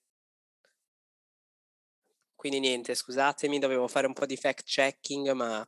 [2.35, 5.67] Quindi niente, scusatemi, dovevo fare un po' di fact checking, ma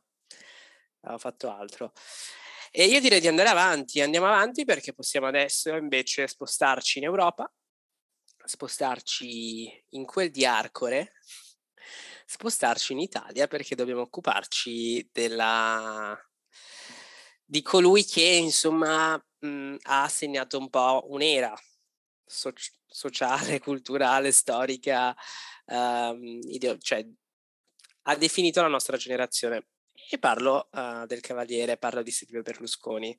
[1.01, 1.91] ho fatto altro.
[2.71, 7.51] E io direi di andare avanti, andiamo avanti perché possiamo adesso invece spostarci in Europa,
[8.43, 11.13] spostarci in quel di Arcore,
[12.25, 16.15] spostarci in Italia perché dobbiamo occuparci della
[17.49, 21.53] di colui che insomma mh, mhmm, ha segnato un po' un'era
[22.25, 22.53] so-
[22.85, 25.15] sociale, culturale, storica,
[25.67, 27.05] um, ideo- cioè
[28.03, 29.67] ha definito la nostra generazione.
[30.09, 33.17] E parlo uh, del Cavaliere, parlo di Silvio Berlusconi.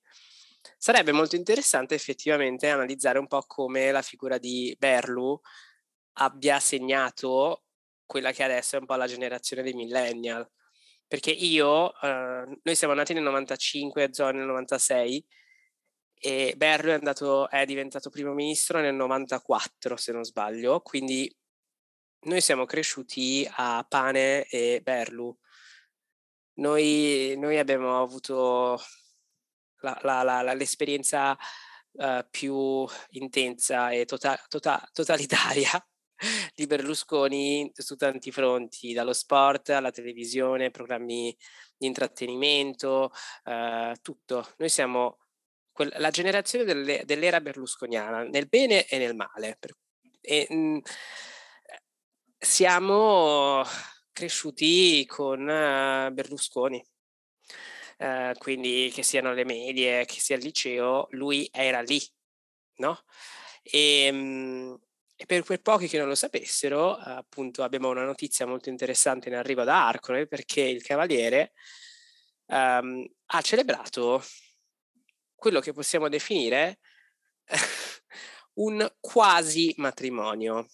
[0.77, 5.39] Sarebbe molto interessante effettivamente analizzare un po' come la figura di Berlu
[6.15, 7.65] abbia segnato
[8.07, 10.49] quella che adesso è un po' la generazione dei millennial
[11.09, 15.27] perché io, uh, noi siamo nati nel 95, Zoe nel 96
[16.21, 21.35] e Berlu è, andato, è diventato primo ministro nel 94 se non sbaglio, quindi
[22.21, 25.37] noi siamo cresciuti a Pane e Berlu.
[26.59, 28.79] Noi, noi abbiamo avuto
[29.81, 31.39] la, la, la, l'esperienza
[31.93, 35.71] uh, più intensa e tota, tota, totalitaria
[36.59, 41.33] di Berlusconi su tanti fronti, dallo sport alla televisione, programmi
[41.77, 43.13] di intrattenimento,
[43.45, 44.45] eh, tutto.
[44.57, 45.19] Noi siamo
[45.71, 49.57] quel, la generazione delle, dell'era berlusconiana, nel bene e nel male.
[50.21, 50.79] E, mh, mm,
[52.37, 53.63] siamo
[54.13, 56.85] cresciuti con uh, Berlusconi.
[57.99, 62.01] Uh, quindi che siano le medie, che sia il liceo, lui era lì,
[62.79, 63.01] no?
[63.63, 64.88] E, mh,
[65.21, 69.35] e per quei pochi che non lo sapessero, appunto abbiamo una notizia molto interessante in
[69.35, 71.55] arrivo da Arcole perché il cavaliere
[72.47, 74.23] um, ha celebrato
[75.35, 76.79] quello che possiamo definire
[78.63, 80.69] un quasi matrimonio.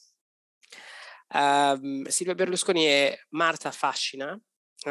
[1.28, 4.38] Um, Silvia Berlusconi e Marta Fascina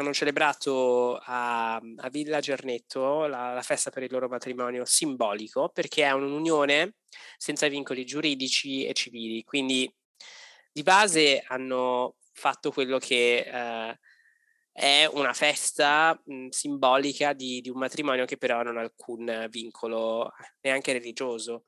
[0.00, 6.04] hanno celebrato a, a Villa Gernetto la, la, festa per il loro matrimonio simbolico perché
[6.04, 6.96] è un'unione
[7.36, 9.44] senza vincoli giuridici e civili.
[9.44, 9.92] Quindi
[10.72, 13.98] di base hanno fatto quello che eh,
[14.76, 20.32] è una festa mh, simbolica di, di, un matrimonio che però non ha alcun vincolo
[20.62, 21.66] neanche religioso.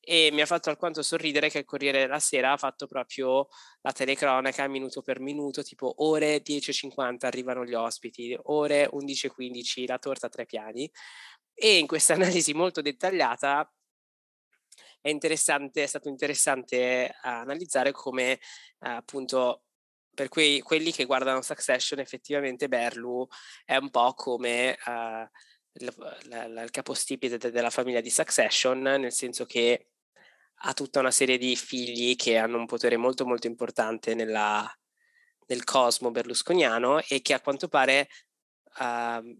[0.00, 3.48] E mi ha fatto alquanto sorridere che il Corriere della Sera ha fatto proprio
[3.82, 10.26] la telecronaca minuto per minuto, tipo ore 10.50 arrivano gli ospiti, ore 11.15 la torta
[10.26, 10.90] a tre piani.
[11.52, 13.70] E in questa analisi molto dettagliata
[15.02, 18.38] è interessante, è stato interessante analizzare come eh,
[18.80, 19.65] appunto
[20.16, 23.26] per quei, quelli che guardano Succession, effettivamente Berlu
[23.66, 25.28] è un po' come uh,
[25.74, 29.88] il, il, il capostipite della famiglia di Succession, nel senso che
[30.60, 34.66] ha tutta una serie di figli che hanno un potere molto molto importante nella,
[35.48, 38.08] nel cosmo berlusconiano e che a quanto pare
[38.78, 39.38] uh,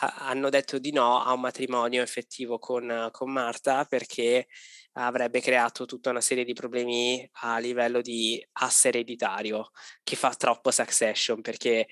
[0.00, 4.46] hanno detto di no a un matrimonio effettivo con, con, Marta perché
[4.92, 9.70] avrebbe creato tutta una serie di problemi a livello di asse ereditario
[10.02, 11.86] che fa troppo succession perché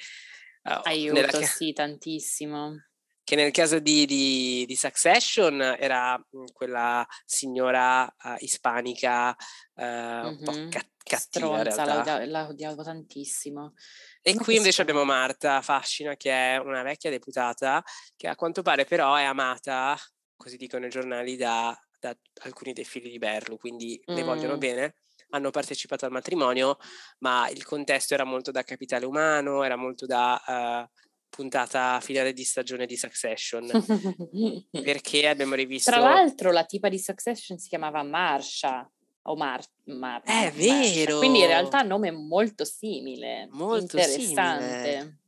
[0.65, 1.43] uh, aiuto nella...
[1.43, 2.85] sì tantissimo.
[3.23, 9.37] che nel caso di, di, di Succession era mh, quella signora uh, ispanica
[9.75, 10.27] uh, mm-hmm.
[10.27, 13.75] un po' ca- cattiva Stronza, la, la odiavo tantissimo
[14.23, 17.83] e qui invece abbiamo Marta Fascina, che è una vecchia deputata,
[18.17, 19.97] che a quanto pare però è amata,
[20.37, 24.15] così dicono i giornali, da, da alcuni dei figli di Berlu, quindi mm.
[24.15, 24.97] le vogliono bene.
[25.31, 26.79] Hanno partecipato al matrimonio,
[27.19, 32.45] ma il contesto era molto da capitale umano, era molto da uh, puntata finale di
[32.45, 33.69] stagione di Succession.
[34.71, 35.91] perché abbiamo rivisto.
[35.91, 38.91] Tra l'altro, la tipa di Succession si chiamava Marsha
[39.29, 41.19] o Mar- Mar- è vero.
[41.19, 44.99] Quindi in realtà il nome è molto simile, molto interessante.
[44.99, 45.19] Simile.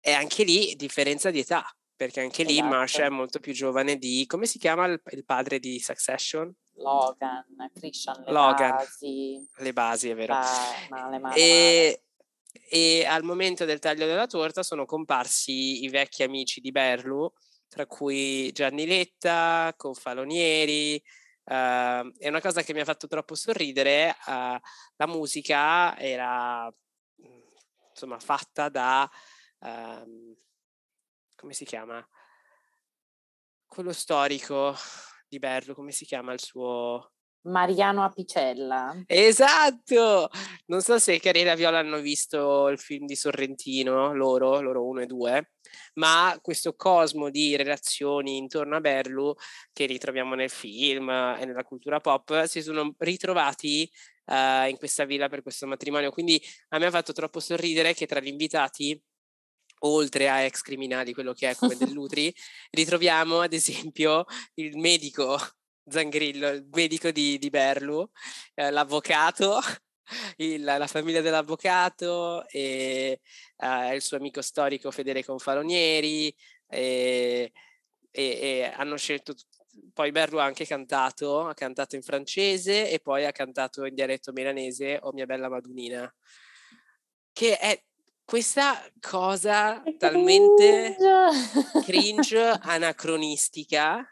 [0.00, 2.68] E anche lì differenza di età, perché anche lì esatto.
[2.68, 6.52] Marsha è molto più giovane di come si chiama il, il padre di Succession?
[6.76, 8.70] Logan, Christian le Logan.
[8.70, 9.48] basi.
[9.58, 10.34] Le basi, è vero.
[10.34, 12.02] Ah, male, male, e,
[12.52, 12.68] male.
[12.68, 17.30] e al momento del taglio della torta sono comparsi i vecchi amici di Berlu,
[17.68, 21.00] tra cui Gianni Letta, Confalonieri,
[21.44, 24.16] Uh, è una cosa che mi ha fatto troppo sorridere.
[24.26, 24.58] Uh,
[24.96, 26.72] la musica era
[27.90, 29.10] insomma fatta da
[29.58, 30.36] uh,
[31.42, 32.06] come si chiama?
[33.66, 34.76] Quello storico
[35.26, 37.11] di Berlo, come si chiama il suo
[37.42, 39.02] Mariano Apicella.
[39.06, 40.28] Esatto!
[40.66, 45.06] Non so se Carina Viola hanno visto il film di Sorrentino, loro, loro uno e
[45.06, 45.52] due,
[45.94, 49.34] ma questo cosmo di relazioni intorno a Berlu
[49.72, 53.90] che ritroviamo nel film e nella cultura pop si sono ritrovati
[54.26, 56.10] uh, in questa villa per questo matrimonio.
[56.10, 59.00] Quindi a me ha fatto troppo sorridere che tra gli invitati
[59.84, 62.32] oltre a ex criminali, quello che è come dell'Utri,
[62.70, 64.24] ritroviamo ad esempio
[64.54, 65.38] il medico
[65.86, 68.08] Zangrillo, il medico di, di Berlu,
[68.54, 69.60] eh, l'avvocato,
[70.36, 73.20] il, la famiglia dell'avvocato e
[73.56, 76.34] eh, il suo amico storico Federico Falonieri
[76.66, 77.52] e,
[78.10, 79.34] e, e, hanno scelto
[79.94, 84.32] poi Berlu ha anche cantato, ha cantato in francese e poi ha cantato in dialetto
[84.32, 86.12] milanese O mia bella Madunina
[87.32, 87.82] che è
[88.24, 90.96] questa cosa talmente
[91.84, 94.06] cringe anacronistica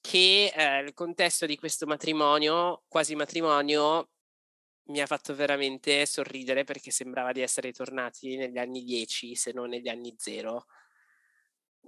[0.00, 4.10] che eh, il contesto di questo matrimonio, quasi matrimonio,
[4.84, 9.68] mi ha fatto veramente sorridere perché sembrava di essere tornati negli anni 10, se non
[9.68, 10.66] negli anni 0.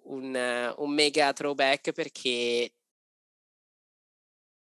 [0.04, 2.74] Un, un mega throwback perché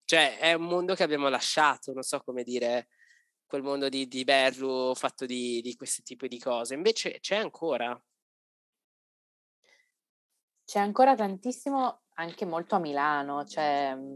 [0.05, 2.89] cioè è un mondo che abbiamo lasciato, non so come dire,
[3.45, 6.73] quel mondo di, di Berlu fatto di, di questi tipi di cose.
[6.75, 7.99] Invece c'è ancora.
[10.65, 14.15] C'è ancora tantissimo anche molto a Milano, cioè mhmm,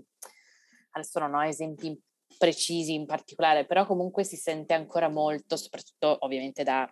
[0.92, 2.00] adesso non ho esempi
[2.38, 6.90] precisi in particolare, però comunque si sente ancora molto, soprattutto ovviamente da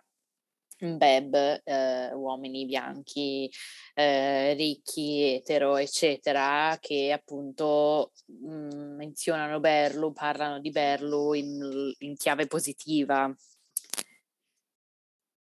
[0.78, 3.50] Beb, eh, uomini bianchi,
[3.94, 12.14] eh, ricchi, etero, eccetera, che appunto mh, mhmm, menzionano Berlu, parlano di Berlu in, in
[12.16, 13.34] chiave positiva.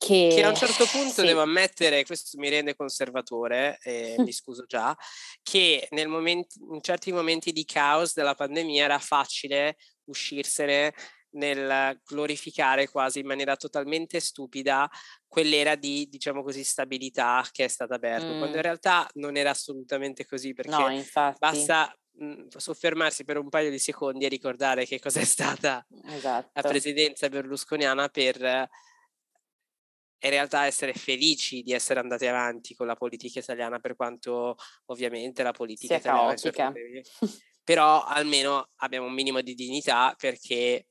[0.07, 0.33] Che...
[0.35, 0.43] che...
[0.43, 1.27] a un certo punto sì.
[1.27, 4.97] devo ammettere, questo mi rende conservatore, e mi scuso già,
[5.43, 10.93] che momento, in certi momenti di caos della pandemia era facile uscirsene
[11.35, 14.91] nel glorificare quasi in maniera totalmente stupida
[15.27, 18.39] quell'era di, diciamo così, stabilità che è stata aperta, mm.
[18.39, 18.63] quando in mm.
[18.63, 24.27] realtà non era assolutamente così, perché no, basta mhmm, soffermarsi per un paio di secondi
[24.27, 26.51] e ricordare che cos'è stata esatto.
[26.53, 28.69] la presidenza berlusconiana per
[30.23, 34.57] in realtà essere felici di essere andati avanti con la politica italiana, per quanto
[34.87, 36.31] ovviamente la politica Sia italiana...
[37.65, 40.89] Però almeno abbiamo un minimo di dignità perché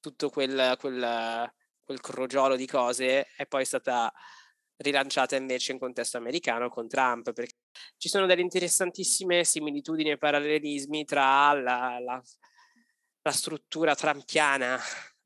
[0.00, 4.12] tutto quel, quel, quel crogiolo di cose è poi stata
[4.76, 7.54] rilanciata invece in contesto americano con Trump, perché
[7.96, 12.22] ci sono delle interessantissime similitudini e parallelismi tra la, la,
[13.22, 14.78] la struttura trampiana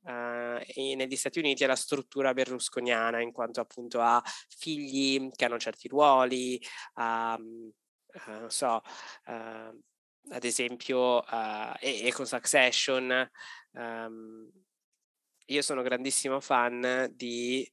[0.08, 5.58] uh, negli Stati Uniti e la struttura berlusconiana, in quanto appunto ha figli che hanno
[5.58, 6.60] certi ruoli,
[6.94, 7.70] um,
[8.06, 8.80] uh, non so,
[9.26, 9.80] uh,
[10.30, 11.24] ad esempio,
[11.78, 13.30] e, e, con Succession.
[13.72, 14.50] Um,
[15.46, 17.70] io sono grandissimo fan di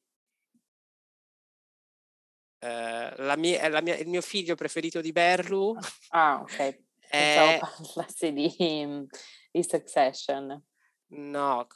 [2.65, 5.77] Uh, mia, la mia, il mio figlio preferito di Berlu.
[6.09, 6.79] Ah, ok.
[7.09, 7.59] Pensavo è...
[7.59, 9.07] parlassi di,
[9.51, 10.63] di Succession.
[11.07, 11.67] No,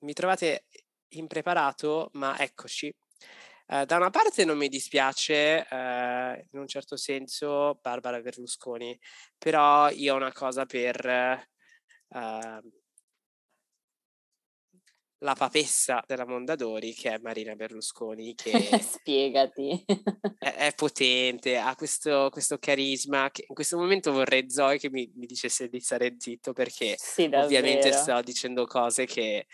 [0.00, 0.64] mi trovate
[1.10, 2.92] impreparato, ma eccoci.
[3.66, 8.98] Uh, da una parte non mi dispiace, uh, in un certo senso, Barbara Berlusconi,
[9.36, 11.46] però io ho una cosa per
[12.08, 12.70] uh,
[15.20, 19.84] la papessa della Mondadori, che è Marina Berlusconi, che spiegati
[20.38, 23.30] è, è, potente, ha questo, questo, carisma.
[23.30, 27.28] Che in questo momento vorrei Zoe che mi, mi dicesse di stare zitto perché sì,
[27.32, 29.46] ovviamente sto dicendo cose che eh,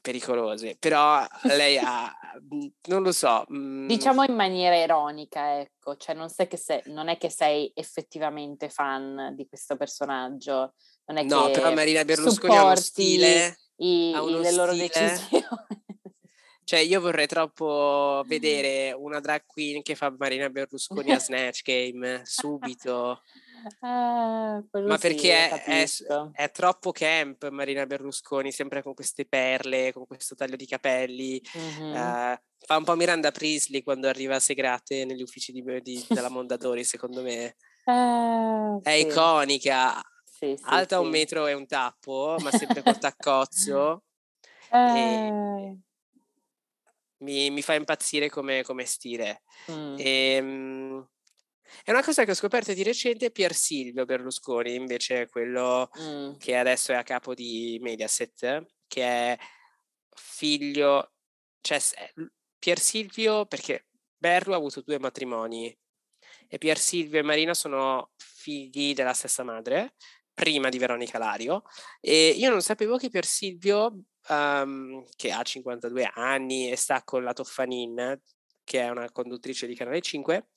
[0.00, 2.12] pericolose, però lei ha,
[2.48, 3.44] mhmm, non lo so.
[3.48, 3.56] Mh...
[3.56, 8.68] Mhmm diciamo in maniera ironica, ecco, cioè non, che sei, non è che sei effettivamente
[8.68, 10.74] fan di questo personaggio,
[11.06, 14.72] non è no, che però Marina Berlusconi ha uno stile i, ha uno le loro
[14.72, 14.88] stile.
[14.88, 15.44] decisioni.
[16.68, 22.20] Cioè, io vorrei troppo vedere una drag queen che fa Marina Berlusconi a Snatch Game
[22.24, 23.22] subito.
[23.80, 25.86] Ah, Ma perché è, è,
[26.32, 31.40] è, troppo camp Marina Berlusconi, sempre con queste perle, con questo taglio di capelli.
[31.56, 31.90] Mm-hmm.
[31.90, 36.28] Uh, fa un po' Miranda Priestley quando arriva a Segrate negli uffici di, di, della
[36.28, 37.56] Mondadori, secondo me.
[37.88, 39.06] Ah, è sì.
[39.06, 44.02] iconica, sì, sì, alta un metro e un tappo, ma sempre col taccozzo.
[44.70, 45.78] eh.
[47.20, 49.40] mi, mi, fa impazzire come, come stile.
[49.70, 49.94] Mm.
[49.96, 51.08] E, um,
[51.84, 56.36] è una cosa che ho scoperto di recente, Pier Silvio Berlusconi, invece è quello mm.
[56.38, 59.38] che adesso è a capo di Mediaset, che è
[60.14, 61.12] figlio,
[61.60, 61.80] cioè
[62.58, 65.76] Pier Silvio, perché Berlu ha avuto due matrimoni
[66.48, 69.94] e Pier Silvio e Marina sono figli della stessa madre,
[70.38, 71.64] prima di Veronica Lario
[72.00, 77.24] e io non sapevo che per Silvio, um, che ha 52 anni e sta con
[77.24, 78.20] la Toffanin,
[78.62, 80.50] che è una conduttrice di Canale 5,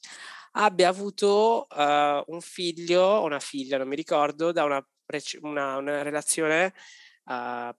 [0.51, 4.85] abbia avuto uh, un figlio o una figlia, non mi ricordo, da una,
[5.41, 6.73] una, una relazione
[7.25, 7.73] uh,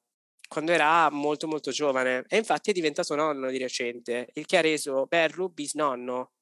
[0.49, 4.61] quando era molto molto giovane e infatti è diventato nonno di recente, il che ha
[4.61, 6.33] reso Berru bisnonno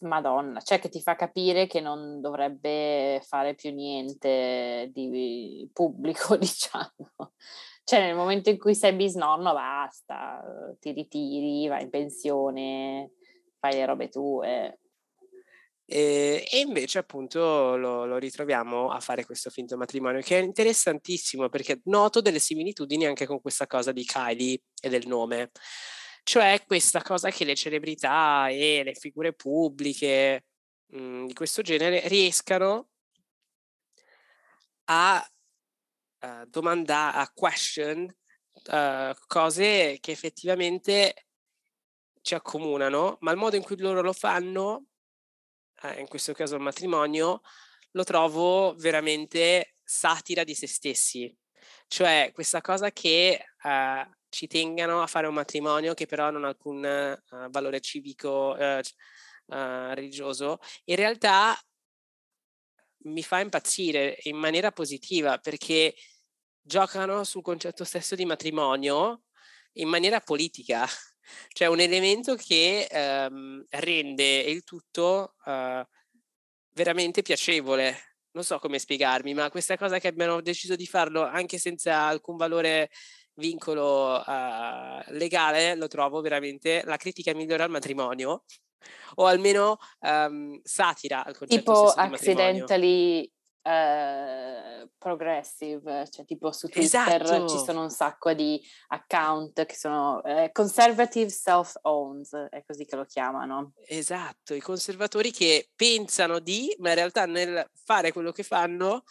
[0.00, 7.12] Madonna, cioè che ti fa capire che non dovrebbe fare più niente di pubblico, diciamo.
[7.84, 10.42] Cioè nel momento in cui sei bisnonno basta,
[10.80, 13.12] ti ritiri, vai in pensione,
[13.58, 14.78] fai le robe tue.
[15.86, 21.50] E, e invece appunto lo, lo, ritroviamo a fare questo finto matrimonio che è interessantissimo
[21.50, 25.50] perché noto delle similitudini anche con questa cosa di Kylie e del nome.
[26.22, 30.46] Cioè questa cosa che le celebrità e le figure pubbliche
[30.86, 32.88] mh, mhmm, di questo genere riescano
[34.86, 35.26] a
[36.20, 41.26] uh, domandare, a question uh, cose che effettivamente
[42.22, 44.86] ci accomunano, ma il modo in cui loro lo fanno,
[45.84, 47.40] eh, in questo caso il matrimonio,
[47.92, 51.34] lo trovo veramente satira di se stessi.
[51.86, 56.48] Cioè questa cosa che uh, ci tengano a fare un matrimonio che però non ha
[56.48, 56.82] alcun
[57.30, 58.80] uh, valore civico, uh,
[59.46, 61.56] uh, religioso, in realtà
[63.04, 65.94] mi fa impazzire in maniera positiva perché
[66.60, 69.24] giocano sul concetto stesso di matrimonio
[69.74, 70.86] in maniera politica,
[71.48, 72.86] cioè un elemento che
[73.30, 75.34] um, rende il tutto
[76.74, 77.96] veramente piacevole.
[78.32, 82.36] Non so come spiegarmi, ma questa cosa che abbiano deciso di farlo anche senza alcun
[82.36, 82.90] valore
[83.34, 88.44] vincolo uh, legale lo trovo veramente la critica migliore al matrimonio
[89.16, 93.30] o almeno um, satira al concetto tipo accidentally
[93.64, 97.48] uh, progressive, cioè tipo su Twitter esatto.
[97.48, 103.04] ci sono un sacco di account che sono uh, conservative self-owned, è così che lo
[103.04, 103.72] chiamano.
[103.86, 109.04] Esatto, i conservatori che pensano di, ma in realtà nel fare quello che fanno,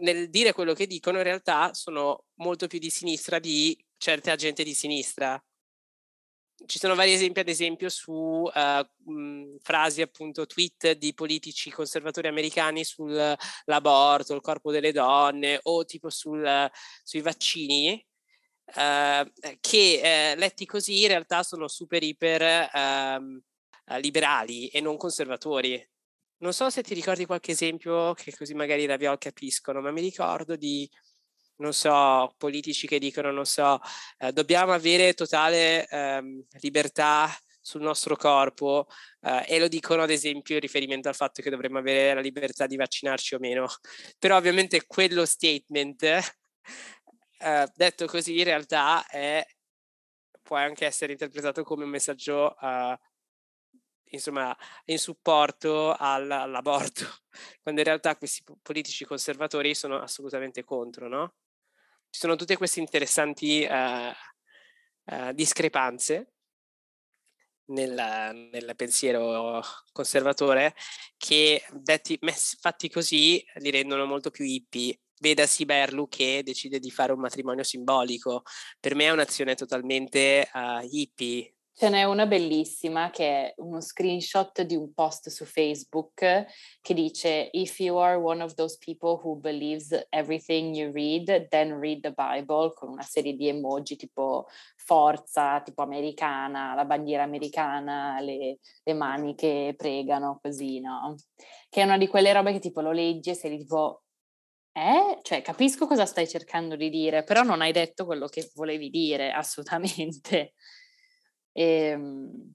[0.00, 4.64] nel dire quello che dicono, in realtà sono molto più di sinistra di certe agenti
[4.64, 5.42] di sinistra
[6.66, 12.28] ci sono vari esempi, ad esempio, su uh, mh, frasi, appunto, tweet di politici conservatori
[12.28, 16.70] americani sull'aborto, il corpo delle donne o tipo sul,
[17.02, 18.04] sui vaccini,
[18.76, 23.42] uh, che uh, letti così in realtà sono super iper uh,
[23.98, 25.86] liberali e non conservatori.
[26.38, 30.00] Non so se ti ricordi qualche esempio che così magari i Raviol capiscono, ma mi
[30.00, 30.90] ricordo di
[31.62, 33.80] non so, politici che dicono, non so,
[34.18, 38.88] eh, dobbiamo avere totale ehm, libertà sul nostro corpo
[39.20, 42.66] eh, e lo dicono ad esempio in riferimento al fatto che dovremmo avere la libertà
[42.66, 43.68] di vaccinarci o meno.
[44.18, 49.44] Però ovviamente quello statement, eh, detto così, in realtà è,
[50.42, 52.96] può anche essere interpretato come un messaggio uh,
[54.12, 54.56] insomma,
[54.86, 57.06] in supporto al, all'aborto,
[57.62, 61.34] quando in realtà questi politici conservatori sono assolutamente contro, no?
[62.12, 64.12] Ci sono tutte queste interessanti uh,
[65.14, 66.34] uh, discrepanze
[67.68, 70.74] nel, nel, pensiero conservatore
[71.16, 72.18] che detti,
[72.60, 75.00] fatti così li rendono molto più hippie.
[75.22, 78.42] Vedasi Berlu che decide di fare un matrimonio simbolico.
[78.78, 84.60] Per me è un'azione totalmente uh, hippie, Ce n'è una bellissima che è uno screenshot
[84.60, 86.44] di un post su Facebook
[86.82, 91.78] che dice If you are one of those people who believes everything you read, then
[91.80, 98.20] read the Bible con una serie di emoji tipo forza, tipo americana, la bandiera americana,
[98.20, 101.16] le, le mani che pregano, così, no?
[101.70, 104.02] Che è una di quelle robe che tipo lo leggi e sei tipo
[104.72, 105.18] eh?
[105.22, 109.30] Cioè, capisco cosa stai cercando di dire, però non hai detto quello che volevi dire,
[109.32, 110.52] assolutamente.
[111.52, 112.54] E, ehm,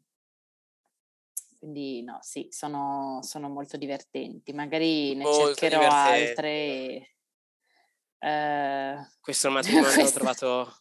[1.60, 4.54] quindi no, sì, sono, sono, molto divertenti.
[4.54, 6.30] Magari ne molto cercherò divertente.
[6.30, 7.16] altre.
[8.20, 10.04] Eh, Questo matrimonio questa...
[10.04, 10.78] l'ho trovato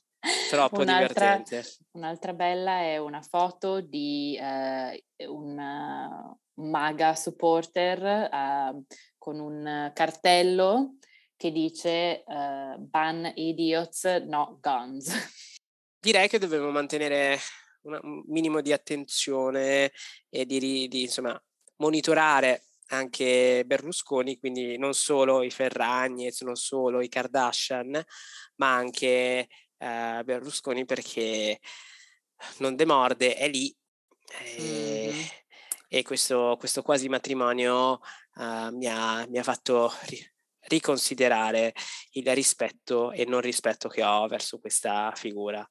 [0.51, 1.69] troppo un'altra, divertente.
[1.93, 8.83] Un'altra bella è una foto di eh, un MAGA supporter eh,
[9.19, 10.97] con un cartello
[11.37, 15.13] che dice uh, ban idiots, no guns.
[16.01, 17.39] Direi che dobbiamo mantenere
[17.87, 19.93] un minimo di attenzione
[20.29, 21.41] e di, di insomma,
[21.77, 28.03] monitorare anche Berlusconi, quindi non solo i Ferragnez, non solo i Kardashian,
[28.57, 31.59] ma anche eh, Berlusconi perché
[32.59, 33.75] non demorde, è lì.
[34.29, 35.25] E, mm-hmm.
[35.89, 38.01] e questo, questo, quasi matrimonio
[38.35, 40.33] uh, mi, ha, mi, ha, fatto ri-
[40.69, 41.73] riconsiderare
[42.13, 45.67] il rispetto e non rispetto che ho verso questa figura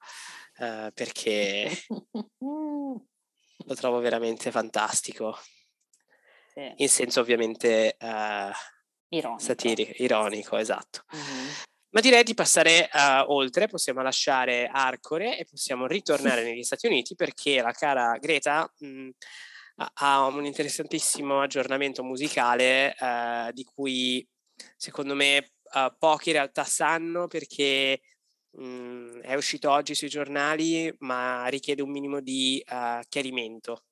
[0.57, 1.69] uh, perché
[2.39, 5.37] lo trovo veramente fantastico.
[6.53, 6.73] Sì.
[6.77, 8.51] In senso ovviamente uh,
[9.09, 9.41] ironico.
[9.41, 11.03] satirico, ironico, esatto.
[11.15, 11.47] Mm-hmm.
[11.89, 17.15] Ma direi di passare uh, oltre, possiamo lasciare Arcore e possiamo ritornare negli Stati Uniti
[17.15, 19.09] perché la cara Greta mh,
[19.93, 24.27] ha un interessantissimo aggiornamento musicale uh, di cui
[24.75, 28.01] secondo me uh, pochi in realtà sanno perché
[28.55, 33.83] mh, è uscito oggi sui giornali, ma richiede un minimo di uh, chiarimento.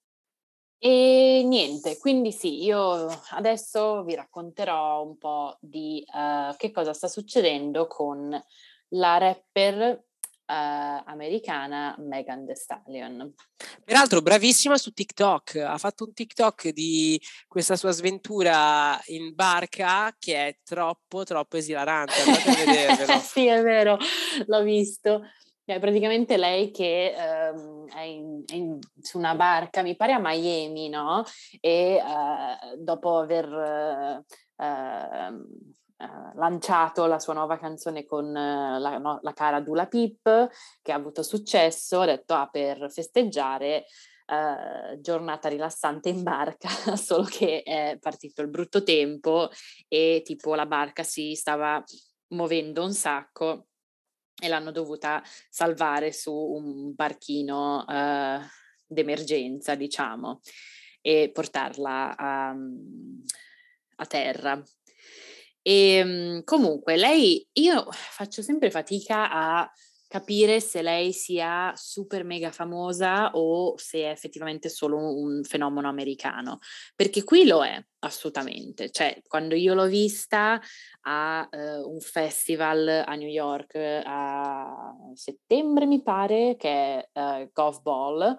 [0.78, 7.08] E niente, quindi sì, io adesso vi racconterò un po' di uh, che cosa sta
[7.08, 8.30] succedendo con
[8.90, 10.04] la rapper
[10.46, 13.34] uh, americana Megan Thee Stallion.
[13.84, 20.48] Peraltro bravissima su TikTok, ha fatto un TikTok di questa sua sventura in barca che
[20.48, 23.20] è troppo troppo esilarante, andate a vedervelo.
[23.24, 23.98] sì, è vero,
[24.46, 25.22] l'ho visto.
[25.66, 30.20] È praticamente lei che um, è, in, è in, su una barca, mi pare a
[30.20, 31.24] Miami, no?
[31.62, 33.48] E uh, dopo aver
[34.58, 35.46] uh,
[36.04, 40.50] uh, eh, lanciato la sua nuova canzone con uh, la, no, la, cara Dula Pip,
[40.82, 43.86] che ha avuto successo, ha detto ah, per festeggiare
[44.28, 49.50] uh, giornata rilassante in barca, solo che è partito il brutto tempo
[49.88, 51.84] e tipo la barca si stava
[52.30, 53.68] muovendo un sacco
[54.42, 57.86] e l'hanno dovuta salvare su un barchino
[58.88, 60.42] d'emergenza, diciamo,
[61.02, 62.56] e portarla a,
[63.98, 64.64] a terra.
[65.64, 69.72] E ehm, comunque lei, io faccio sempre fatica a
[70.14, 76.60] capire se lei sia super mega famosa o se è effettivamente solo un fenomeno americano,
[76.96, 78.92] perché qui lo è assolutamente.
[78.92, 80.62] Cioè, quando io l'ho vista
[81.02, 87.82] a uh, un festival a New York a settembre, mi pare, che è uh, Golf
[87.82, 88.38] Ball,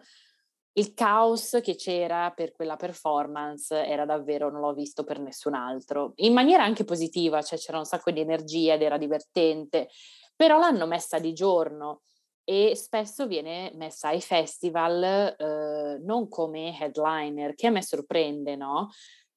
[0.77, 6.12] il caos che c'era per quella performance era davvero, non l'ho visto per nessun altro,
[6.16, 9.89] in maniera anche positiva, cioè c'era un sacco di energia ed era divertente
[10.37, 12.03] però l'hanno messa di giorno
[12.45, 18.91] e spesso viene messa ai festival eh, non come headliner, che a me sorprende, no?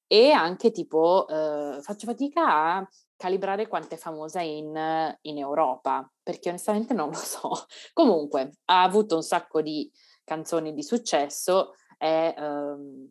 [0.07, 6.49] E anche tipo eh, faccio fatica a calibrare quanto è famosa in, in Europa, perché
[6.49, 7.51] onestamente non lo so.
[7.93, 9.89] Comunque, ha avuto un sacco di
[10.27, 13.07] canzoni di successo, è um,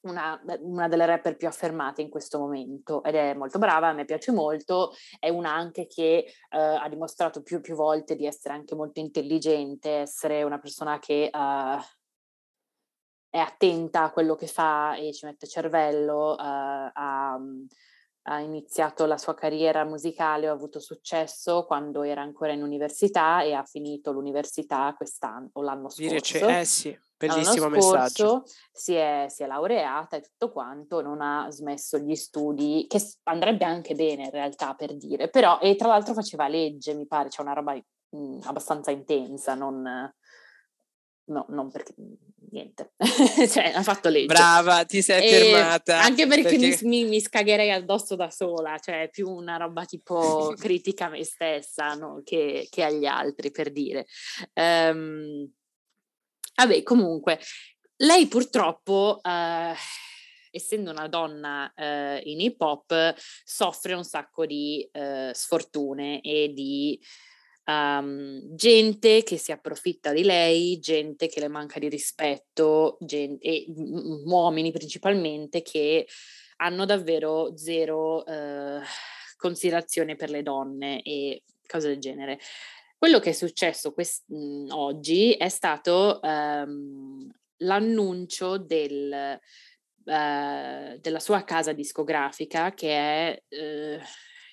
[0.00, 4.04] una, una, delle rapper più affermate in questo momento ed è molto brava, a me
[4.04, 8.54] piace molto, è una anche che uh, ha dimostrato più e più volte di essere
[8.54, 11.80] anche molto intelligente, essere una persona che uh,
[13.30, 16.36] è attenta a quello che fa e ci mette cervello, uh,
[16.92, 17.38] ha,
[18.22, 23.52] ha, iniziato la sua carriera musicale, ha avuto successo quando era ancora in università e
[23.52, 26.38] ha finito l'università quest'anno o l'anno scorso.
[26.38, 28.44] Dire, eh sì Bellissimo messaggio.
[28.72, 33.64] Si è, si è, laureata e tutto quanto, non ha smesso gli studi, che andrebbe
[33.64, 37.42] anche bene in realtà per dire, però, e tra l'altro faceva legge, mi pare, c'è
[37.42, 39.82] una roba mh, mm, abbastanza intensa, non,
[41.24, 41.94] no, non perché
[42.52, 42.92] niente,
[43.50, 44.26] cioè ha fatto legge.
[44.26, 46.00] Brava, ti sei e fermata.
[46.00, 46.86] Anche perché, perché...
[46.86, 51.24] Mi, mi, scagherei addosso da sola, cioè è più una roba tipo critica a me
[51.24, 52.20] stessa no?
[52.24, 54.06] che, che, agli altri, per dire.
[54.54, 55.50] Um,
[56.54, 57.40] Vabbè, comunque,
[57.96, 59.74] lei purtroppo, eh,
[60.50, 67.00] essendo una donna eh, in hip hop, soffre un sacco di eh, sfortune e di
[67.66, 73.66] um, gente che si approfitta di lei, gente che le manca di rispetto, gente, e
[73.68, 76.06] m- uomini principalmente che
[76.56, 78.80] hanno davvero zero eh,
[79.36, 82.38] considerazione per le donne e cose del genere.
[82.96, 89.40] Quello che è successo quest- mhmm, oggi è stato um, l'annuncio del,
[90.04, 94.00] uh, della sua casa discografica che è uh,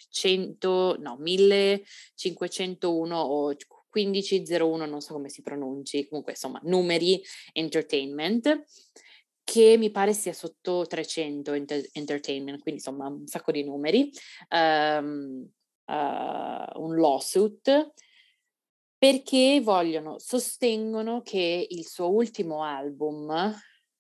[0.10, 3.56] 100, no, 1501 o
[3.92, 7.22] 1501, non so come si pronunci, comunque insomma numeri
[7.54, 8.64] entertainment
[9.44, 14.12] che mi pare sia sotto 300 enter- entertainment, quindi insomma un sacco di numeri,
[14.50, 15.44] um,
[15.86, 17.94] uh, un lawsuit
[18.96, 23.56] perché vogliono, sostengono che il suo ultimo album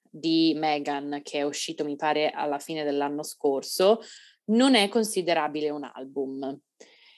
[0.07, 4.01] di Meghan, che è uscito mi pare alla fine dell'anno scorso,
[4.49, 6.59] non è considerabile un album.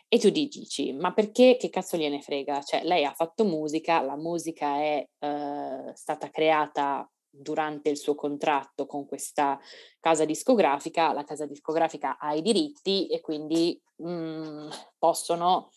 [0.07, 2.61] E tu dici, ma perché che cazzo gliene frega?
[2.61, 8.85] Cioè, lei ha fatto musica, la musica è uh, stata creata durante il suo contratto
[8.85, 9.57] con questa
[10.01, 14.67] casa discografica, la casa discografica ha i diritti e quindi mm,
[14.97, 15.69] possono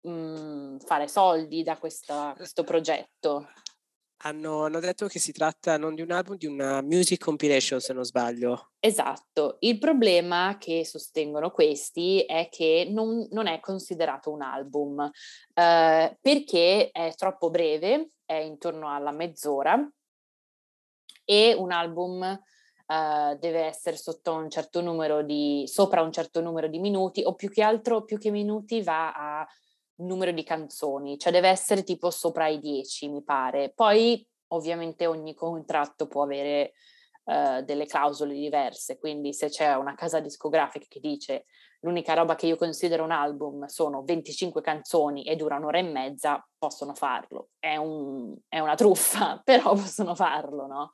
[0.00, 3.48] mh, mhmm, fare soldi da questa, questo progetto.
[4.20, 7.92] Hanno, hanno, detto che si tratta non di un album, di una music compilation, se
[7.92, 8.72] non sbaglio.
[8.80, 9.56] Esatto.
[9.60, 15.10] Il problema che sostengono questi è che non, non è considerato un album
[15.54, 19.88] eh, perché è troppo breve, è intorno alla mezz'ora
[21.24, 22.40] e un album
[22.88, 27.34] Uh, deve essere sotto un certo numero di, sopra un certo numero di minuti o
[27.34, 29.46] più che altro, più che minuti va a
[29.96, 33.72] numero di canzoni, cioè deve essere tipo sopra i 10, mi pare.
[33.74, 36.72] Poi ovviamente ogni contratto può avere
[37.24, 41.46] uh, delle clausole diverse, quindi se c'è una casa discografica che dice
[41.80, 46.44] l'unica roba che io considero un album sono 25 canzoni e dura un'ora e mezza,
[46.58, 47.50] possono farlo.
[47.58, 50.90] È, un, è una truffa, però possono farlo, no?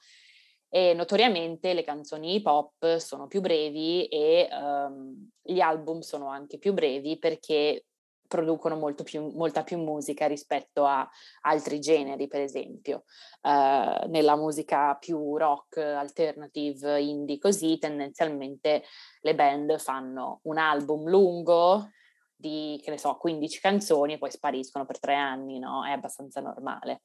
[0.69, 6.57] E notoriamente le canzoni hip hop sono più brevi e um, gli album sono anche
[6.57, 7.85] più brevi perché
[8.33, 11.07] producono più, molta più musica rispetto a
[11.43, 13.05] altri generi, per esempio.
[13.43, 18.85] Uh, nella musica più rock, alternative, indie, così tendenzialmente
[19.21, 21.91] le band fanno un album lungo
[22.35, 25.85] di, che ne so, 15 canzoni e poi spariscono per tre anni, no?
[25.85, 27.03] È abbastanza normale.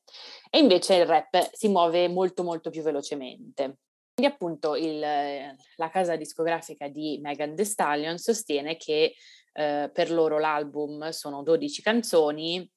[0.50, 3.80] E invece il rap si muove molto molto più velocemente.
[4.14, 9.14] Quindi appunto il, la casa discografica di Megan Thee Stallion sostiene che
[9.58, 12.72] eh, per loro l'album sono 12 canzoni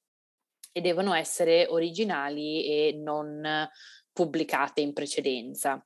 [0.72, 3.68] e devono essere originali e non
[4.10, 5.84] pubblicate in precedenza.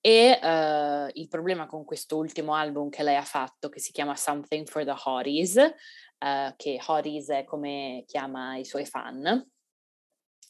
[0.00, 4.14] E uh, il problema con questo ultimo album che lei ha fatto, che si chiama
[4.14, 9.44] Something for the Hotties, uh, che Horis è come chiama i suoi fan.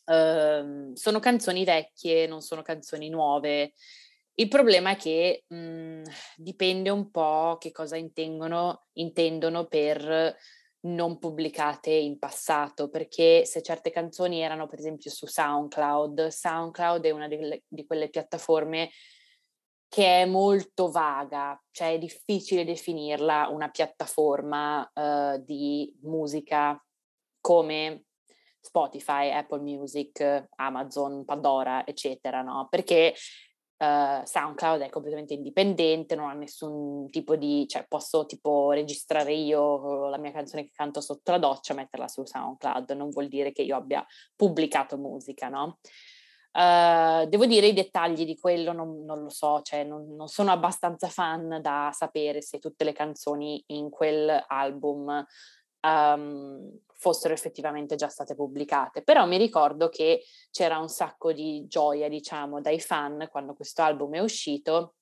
[0.04, 3.72] Uh, sono canzoni vecchie, non sono canzoni nuove.
[4.40, 6.02] Il problema è che mh, mhmm,
[6.36, 10.36] dipende un po' che cosa intendono, intendono per
[10.80, 17.10] non pubblicate in passato, perché se certe canzoni erano per esempio su SoundCloud, SoundCloud è
[17.10, 18.90] una delle, di quelle piattaforme
[19.88, 26.80] che è molto vaga, cioè è difficile definirla una piattaforma uh, di musica
[27.40, 28.04] come
[28.60, 32.68] Spotify, Apple Music, Amazon, Pandora, eccetera, no?
[32.70, 33.14] Perché
[33.78, 40.08] uh, SoundCloud è completamente indipendente, non ha nessun tipo di, cioè posso tipo registrare io
[40.08, 43.62] la mia canzone che canto sotto la doccia, metterla su SoundCloud, non vuol dire che
[43.62, 44.04] io abbia
[44.36, 45.78] pubblicato musica, no?
[46.50, 50.50] Uh, devo dire i dettagli di quello non, non lo so, cioè non, non, sono
[50.50, 55.24] abbastanza fan da sapere se tutte le canzoni in quel album
[55.82, 62.08] um, fossero effettivamente già state pubblicate, però mi ricordo che c'era un sacco di gioia,
[62.08, 64.94] diciamo, dai fan quando questo album è uscito,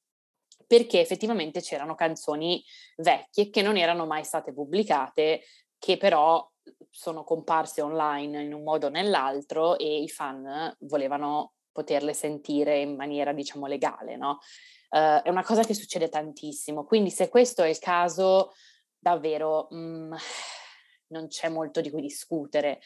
[0.66, 2.62] perché effettivamente c'erano canzoni
[2.96, 5.42] vecchie che non erano mai state pubblicate,
[5.78, 6.46] che però
[6.90, 12.94] sono comparse online in un modo o nell'altro e i fan volevano poterle sentire in
[12.94, 14.38] maniera, diciamo, legale, no?
[14.88, 18.52] Uh, è una cosa che succede tantissimo, quindi se questo è il caso,
[18.98, 20.12] davvero mh, mm,
[21.08, 22.80] non c'è molto di cui discutere.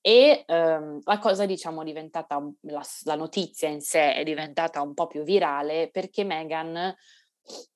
[0.00, 4.94] E um, la cosa, diciamo, è diventata, la, la notizia in sé è diventata un
[4.94, 6.94] po' più virale perché Meghan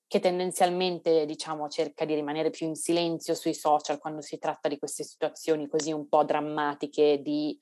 [0.09, 4.79] che tendenzialmente diciamo cerca di rimanere più in silenzio sui social quando si tratta di
[4.79, 7.59] queste situazioni così un po' drammatiche di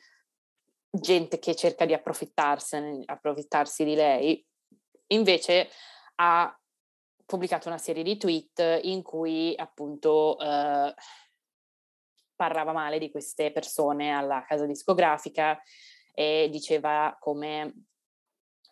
[0.91, 4.47] gente che cerca di approfittarsi di lei,
[5.09, 5.69] invece
[6.17, 6.57] ha
[7.27, 10.95] pubblicato una serie di tweet in cui appunto eh,
[12.35, 15.61] parlava male di queste persone alla casa discografica
[16.13, 17.87] e diceva come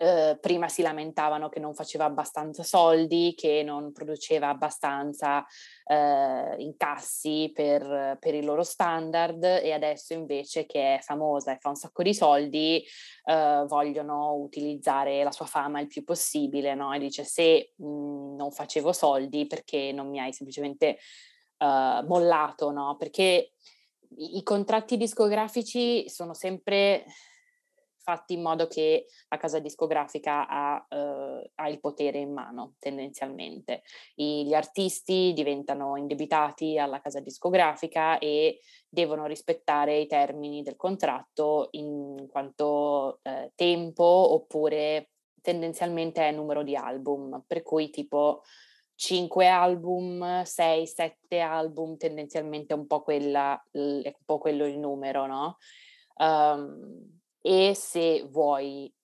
[0.03, 5.47] eh, prima si lamentavano che non faceva abbastanza soldi, che non produceva abbastanza
[5.85, 11.69] eh, incassi per, per, i loro standard e adesso invece che è famosa e fa
[11.69, 12.85] un sacco di soldi
[13.25, 16.93] eh, vogliono utilizzare la sua fama il più possibile, no?
[16.93, 20.99] E dice se mh, mhmm, non facevo soldi perché non mi hai semplicemente
[21.63, 22.97] uh, mollato, no?
[22.97, 23.53] Perché
[24.17, 27.05] i, contratti discografici sono sempre
[28.03, 33.83] fatti in modo che la casa discografica ha, uh, ha il potere in mano tendenzialmente.
[34.17, 38.59] I, gli artisti diventano indebitati alla casa discografica e
[38.89, 45.11] devono rispettare i termini del contratto in quanto uh, tempo oppure
[45.41, 48.43] tendenzialmente è numero di album, per cui tipo
[49.03, 55.57] 5 album, 6, 7 album, tendenzialmente un po', quella, un po' quello il numero, no?
[56.19, 58.95] Um, e se vuoi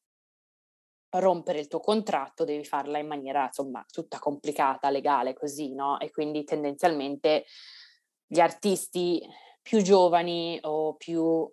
[1.11, 5.99] rompere il tuo contratto devi farla in maniera insomma tutta complicata, legale così, no?
[5.99, 7.45] E quindi tendenzialmente
[8.25, 9.21] gli artisti
[9.61, 11.51] più giovani o più uh,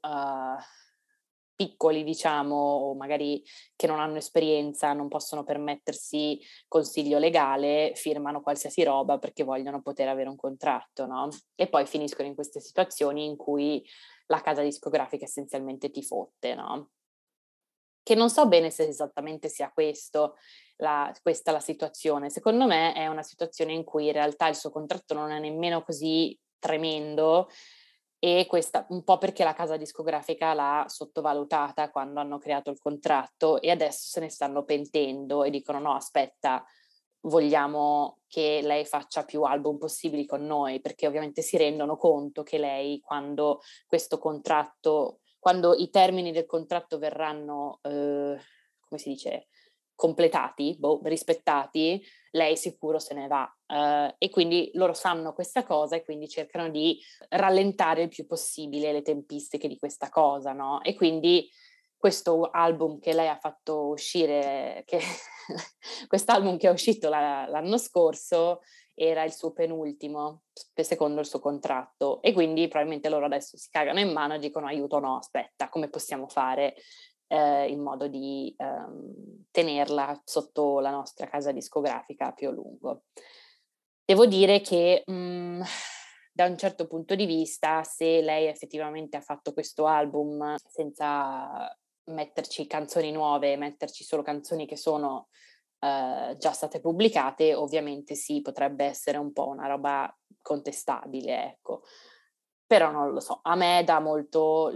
[1.56, 3.44] piccoli, diciamo, o magari
[3.76, 10.10] che non hanno esperienza, non possono permettersi consiglio legale, firmano qualsiasi roba perché vogliono poter
[10.10, 11.30] avere un contratto, no?
[11.56, 13.84] E poi finiscono in queste situazioni in cui
[14.28, 16.90] la casa discografica essenzialmente ti fotte, no?
[18.04, 20.36] Che non so bene se esattamente sia questo,
[20.78, 22.30] la, questa la situazione.
[22.30, 25.84] Secondo me è una situazione in cui in realtà il suo contratto non è nemmeno
[25.84, 27.50] così tremendo
[28.20, 33.62] e questa un po' perché la casa discografica l'ha sottovalutata quando hanno creato il contratto
[33.62, 36.66] e adesso se ne stanno pentendo e dicono no aspetta
[37.26, 42.58] vogliamo che lei faccia più album possibili con noi, perché ovviamente si rendono conto che
[42.58, 48.38] lei quando questo contratto, quando i termini del contratto verranno, eh,
[48.80, 49.48] come si dice,
[49.96, 53.50] completati, boh, rispettati, lei sicuro se ne va.
[53.68, 58.92] Uh, e quindi loro sanno questa cosa e quindi cercano di rallentare il più possibile
[58.92, 60.82] le tempistiche di questa cosa, no?
[60.84, 61.50] E quindi
[61.98, 65.00] questo album che lei ha fatto uscire, che
[66.08, 68.62] quest'album che è uscito la, l'anno scorso
[68.94, 70.44] era il suo penultimo,
[70.74, 74.68] secondo il suo contratto, e quindi probabilmente loro adesso si cagano in mano e dicono
[74.68, 76.76] aiuto no, aspetta, come possiamo fare
[77.28, 83.04] eh, in modo di ehm, tenerla sotto la nostra casa discografica più a lungo.
[84.06, 85.62] Devo dire che mh, mm,
[86.32, 92.68] da un certo punto di vista, se lei effettivamente ha fatto questo album senza metterci
[92.68, 95.30] canzoni nuove, metterci solo canzoni che sono
[95.80, 101.82] uh, già state pubblicate, ovviamente sì, potrebbe essere un po' una roba contestabile, ecco.
[102.68, 104.70] però non lo so, a me dà molto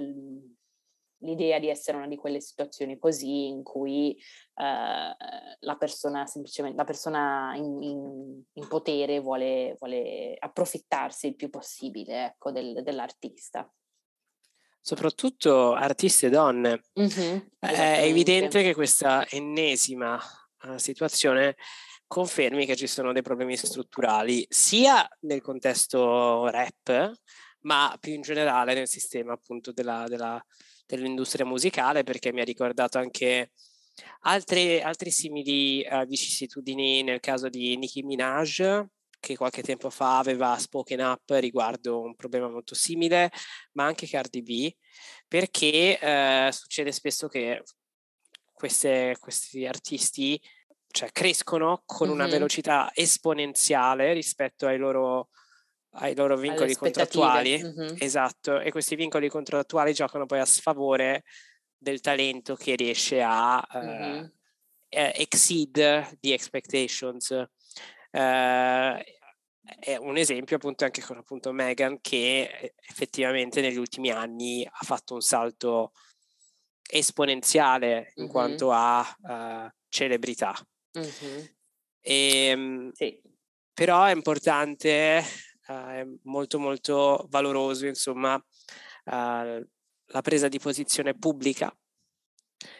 [1.20, 4.16] l'idea di essere una di quelle situazioni così in cui
[4.56, 5.16] eh,
[5.60, 12.26] la persona semplicemente, la persona in, in, in potere vuole, vuole, approfittarsi il più possibile
[12.26, 13.72] ecco, del, dell'artista.
[14.82, 16.84] Soprattutto artiste donne.
[17.00, 20.20] Mm-hmm, è evidente che questa ennesima
[20.64, 21.58] uh, situazione
[22.08, 27.14] confermi che ci sono dei problemi strutturali sia nel contesto rap,
[27.62, 30.44] ma più in generale nel sistema appunto della, della
[30.96, 33.52] dell'industria musicale perché mi ha ricordato anche
[34.22, 38.84] altre, altre simili uh, vicissitudini nel caso di Nicki Minaj
[39.20, 43.30] che qualche tempo fa aveva spoken up riguardo un problema molto simile,
[43.74, 44.74] ma anche Cardi B,
[45.28, 47.62] perché uh, succede spesso che
[48.54, 50.42] queste, questi artisti
[50.88, 52.16] cioè, crescono con mm-hmm.
[52.16, 55.30] una velocità esponenziale rispetto ai loro
[55.92, 57.62] ai loro vincoli contrattuali.
[57.62, 57.96] Mm-hmm.
[58.00, 61.24] Esatto, e questi vincoli contrattuali giocano poi a sfavore
[61.78, 64.24] del talento che riesce a mm-hmm.
[64.24, 64.30] uh,
[64.90, 67.30] exceed the expectations.
[68.12, 69.02] Uh,
[69.80, 75.14] è un esempio appunto anche con appunto Megan che effettivamente negli ultimi anni ha fatto
[75.14, 75.92] un salto
[76.90, 78.32] esponenziale in mm-hmm.
[78.32, 80.56] quanto a uh, celebrità.
[82.02, 83.22] E, ehm, sì.
[83.74, 85.24] Però è importante
[85.70, 88.42] è molto molto valoroso, insomma, uh,
[90.12, 91.76] la presa di posizione pubblica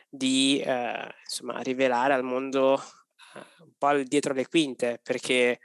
[0.10, 2.82] di uh, insomma, rivelare al mondo
[3.60, 5.60] un po' dietro le quinte, perché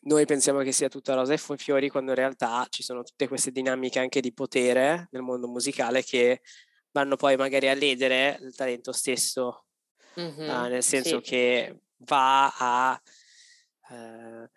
[0.00, 3.50] noi pensiamo che sia tutta rosa e fiori quando in realtà ci sono tutte queste
[3.50, 6.40] dinamiche anche di potere nel mondo musicale che
[6.92, 9.66] vanno poi magari a ledere il talento stesso,
[10.18, 11.30] mm-hmm, uh, nel senso sì.
[11.30, 13.02] che va a
[13.90, 14.48] uh,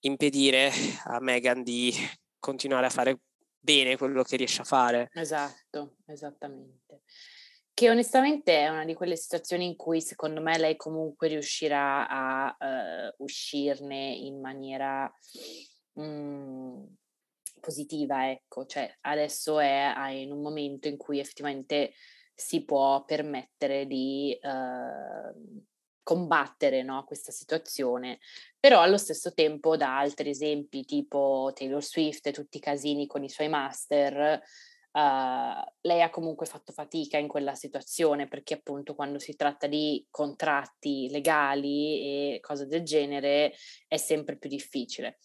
[0.00, 0.70] impedire
[1.04, 1.92] a Megan di
[2.38, 3.20] continuare a fare
[3.58, 5.10] bene quello che riesce a fare.
[5.12, 7.02] Esatto, esattamente.
[7.74, 12.56] Che onestamente è una di quelle situazioni in cui secondo me lei comunque riuscirà a
[12.58, 15.10] uh, uscirne in maniera
[16.00, 16.84] mm,
[17.60, 21.92] positiva, ecco, cioè adesso è in un momento in cui effettivamente
[22.34, 25.66] si può permettere di uh,
[26.08, 28.18] combattere no, questa situazione,
[28.58, 33.24] però allo stesso tempo da altri esempi tipo Taylor Swift e tutti i casini con
[33.24, 34.40] i suoi master,
[34.92, 40.06] uh, lei ha comunque fatto fatica in quella situazione perché appunto quando si tratta di
[40.08, 43.52] contratti legali e cose del genere
[43.86, 45.18] è sempre più difficile.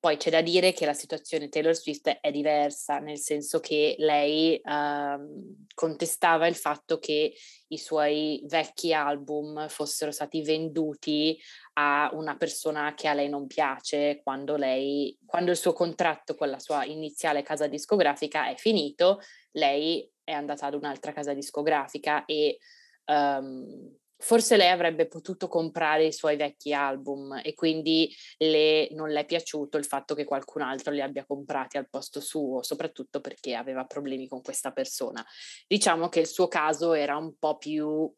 [0.00, 4.58] Poi c'è da dire che la situazione Taylor Swift è diversa, nel senso che lei
[4.64, 7.34] uh, contestava il fatto che
[7.68, 11.38] i suoi vecchi album fossero stati venduti
[11.74, 16.48] a una persona che a lei non piace quando, lei, quando il suo contratto con
[16.48, 19.20] la sua iniziale casa discografica è finito,
[19.50, 22.56] lei è andata ad un'altra casa discografica e
[23.04, 29.20] um, forse lei avrebbe potuto comprare i suoi vecchi album e quindi le, non le
[29.20, 33.54] è piaciuto il fatto che qualcun altro li abbia comprati al posto suo, soprattutto perché
[33.54, 35.24] aveva problemi con questa persona.
[35.66, 38.12] Diciamo che il suo caso era un po' più...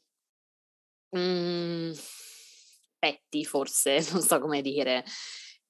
[1.16, 1.92] Mm,
[2.98, 5.04] petti forse, non so come dire.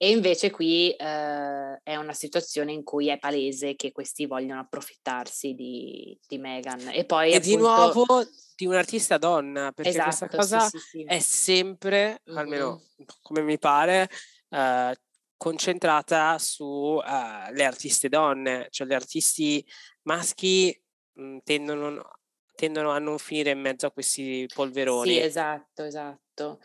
[0.02, 5.54] E invece qui eh, è una situazione in cui è palese che questi vogliono approfittarsi
[5.54, 6.88] di, di Meghan.
[6.92, 7.48] E poi e appunto...
[7.48, 8.26] di nuovo
[8.56, 11.04] di un'artista donna, perché esatto, questa cosa sì, sì, sì.
[11.04, 12.36] è sempre, mm-hmm.
[12.36, 12.82] almeno
[13.22, 14.08] come mi pare,
[14.48, 14.96] eh,
[15.36, 19.64] concentrata sulle eh, artiste donne, cioè gli artisti
[20.02, 20.76] maschi
[21.12, 22.10] mh, mm, tendono,
[22.56, 25.12] tendono a non finire in mezzo a questi polveroni.
[25.12, 26.58] Sì, esatto, esatto.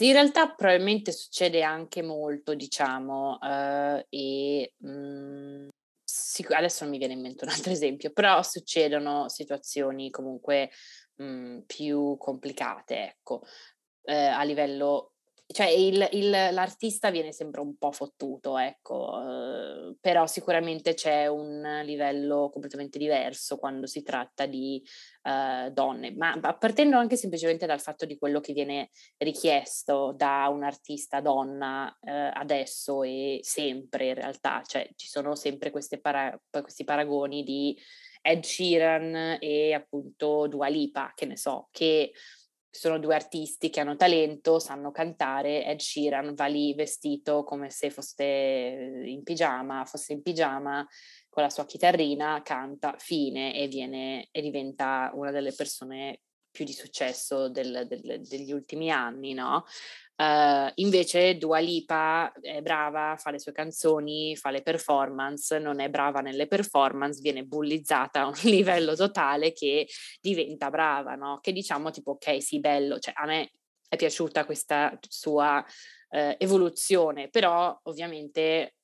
[0.00, 5.68] Sì, in realtà probabilmente succede anche molto, diciamo, uh, e mh, mhmm,
[6.02, 10.70] sic- adesso non mi viene in mente un altro esempio, però succedono situazioni comunque
[11.16, 13.42] mh, mhmm, più complicate, ecco,
[14.04, 15.09] eh, a livello
[15.52, 21.80] cioè il, il, l'artista viene sempre un po' fottuto, ecco, uh, però sicuramente c'è un
[21.84, 24.82] livello completamente diverso quando si tratta di
[25.22, 30.62] uh, donne, ma partendo anche semplicemente dal fatto di quello che viene richiesto da un
[30.62, 37.42] artista donna uh, adesso e sempre in realtà, cioè ci sono sempre para- questi paragoni
[37.42, 37.76] di
[38.22, 42.12] Ed Sheeran e appunto Dua Lipa, che ne so, che
[42.70, 47.90] sono due artisti che hanno talento, sanno cantare, Ed Sheeran va lì vestito come se
[47.90, 50.86] fosse in pigiama, fosse in pigiama
[51.28, 56.72] con la sua chitarrina, canta, fine e, viene, e diventa una delle persone più di
[56.72, 59.64] successo del, del, degli ultimi anni, no?
[60.20, 65.88] Uh, invece Dua Lipa è brava, fa le sue canzoni, fa le performance, non è
[65.88, 69.88] brava nelle performance, viene bullizzata a un livello totale che
[70.20, 71.38] diventa brava, no?
[71.40, 73.52] Che diciamo tipo ok, sì, bello, cioè a me
[73.88, 75.64] è piaciuta questa sua
[76.10, 78.74] uh, evoluzione, però ovviamente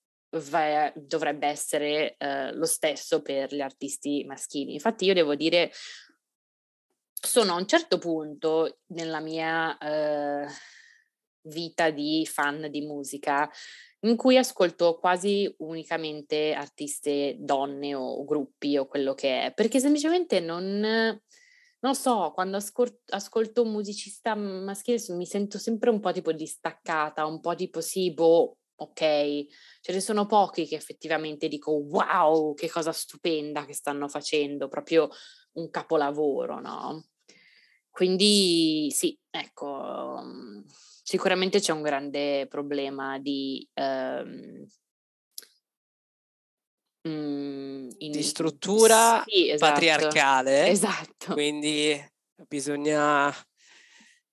[0.49, 4.72] va, dovrebbe essere uh, lo stesso per gli artisti maschili.
[4.72, 5.70] Infatti io devo dire
[7.12, 9.76] sono a un certo punto nella mia
[11.47, 13.51] vita di fan di musica
[14.01, 20.38] in cui ascolto quasi unicamente artiste donne o, gruppi o quello che è, perché semplicemente
[20.40, 21.20] non,
[21.80, 27.26] non so, quando ascol- ascolto un musicista maschile mi sento sempre un po' tipo distaccata,
[27.26, 29.01] un po' tipo sì, boh, ok,
[29.80, 35.09] ce ne sono pochi che effettivamente dico wow, che cosa stupenda che stanno facendo, proprio
[35.55, 37.07] un capolavoro, no?
[37.97, 40.20] Quindi sì, ecco,
[41.03, 43.66] sicuramente c'è un grande problema di...
[43.72, 44.66] Um,
[47.05, 50.68] in, di struttura sì, esatto, patriarcale.
[50.68, 51.32] Esatto.
[51.32, 51.99] Quindi
[52.47, 53.30] bisogna,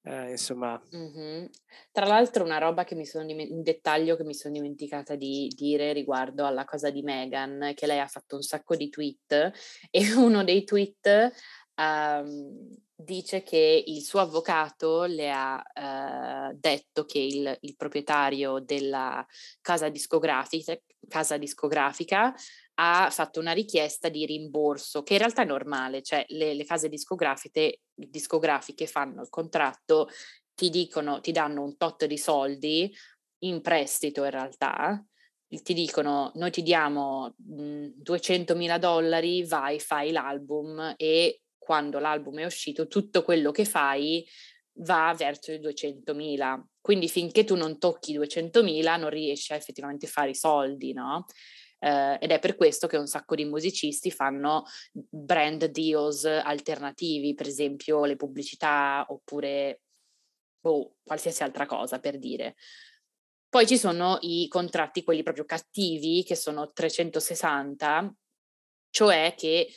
[0.02, 0.78] eh, insomma...
[0.94, 1.46] Mm-hmm.
[1.94, 5.94] Tra l'altro una roba che mi sono un dettaglio che mi sono dimenticata di dire
[5.94, 9.54] riguardo alla cosa di Meghan, che lei ha fatto un sacco di tweet
[9.90, 11.32] e uno dei tweet
[11.78, 19.26] um, dice che il suo avvocato le ha eh, detto che il, il, proprietario della
[19.62, 20.78] casa discografica,
[21.08, 22.34] casa discografica,
[22.76, 26.90] ha fatto una richiesta di rimborso, che in realtà è normale, cioè le, le case
[26.90, 30.10] discografiche, discografiche fanno il contratto,
[30.56, 32.92] ti dicono, ti danno un tot di soldi
[33.40, 35.04] in prestito in realtà,
[35.48, 42.40] ti dicono noi ti diamo mh, 200 mila dollari, vai, fai l'album e quando l'album
[42.40, 44.26] è uscito, tutto quello che fai
[44.80, 46.62] va verso i 200.000.
[46.82, 51.26] Quindi finché tu non tocchi i 200.000 non riesci a effettivamente fare i soldi, no?
[51.80, 57.48] Eh, ed è per questo che un sacco di musicisti fanno brand deals alternativi, per
[57.48, 59.82] esempio le pubblicità oppure
[60.62, 62.56] oh, qualsiasi altra cosa per dire.
[63.50, 68.16] Poi ci sono i contratti, quelli proprio cattivi, che sono 360,
[68.90, 69.68] cioè che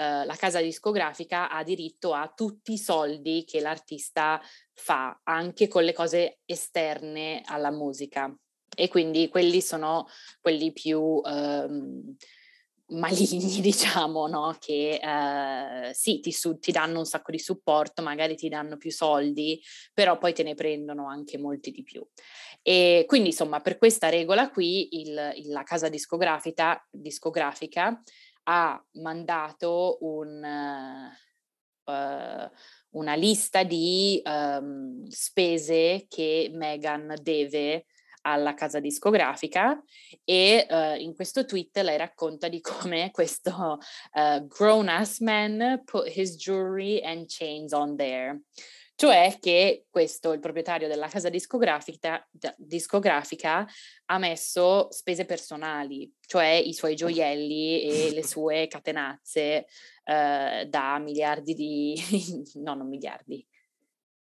[0.00, 4.40] eh, la casa discografica ha diritto a tutti i soldi che l'artista
[4.72, 8.34] fa, anche con le cose esterne alla musica.
[8.74, 10.06] E quindi quelli sono
[10.40, 12.16] quelli più ehm,
[12.90, 14.56] maligni, diciamo, no?
[14.58, 18.90] che eh, sì, ti, su- ti, danno un sacco di supporto, magari ti danno più
[18.90, 19.60] soldi,
[19.92, 22.02] però poi te ne prendono anche molti di più.
[22.62, 28.00] E quindi, insomma, per questa regola qui, il, il, la casa discografica, discografica
[28.52, 30.42] ha mandato un,
[31.84, 32.50] uh,
[32.90, 37.86] una lista di um, spese che Meghan deve
[38.22, 39.80] alla casa discografica
[40.24, 43.78] e uh, in questo tweet lei racconta di come questo
[44.14, 48.40] uh, grown ass man put his jewelry and chains on there
[49.00, 52.22] cioè che questo, il proprietario della casa discografica,
[52.58, 53.66] discografica,
[54.04, 59.64] ha messo spese personali, cioè i suoi gioielli e le sue catenazze
[60.04, 61.98] eh, da miliardi di,
[62.60, 63.42] no non miliardi,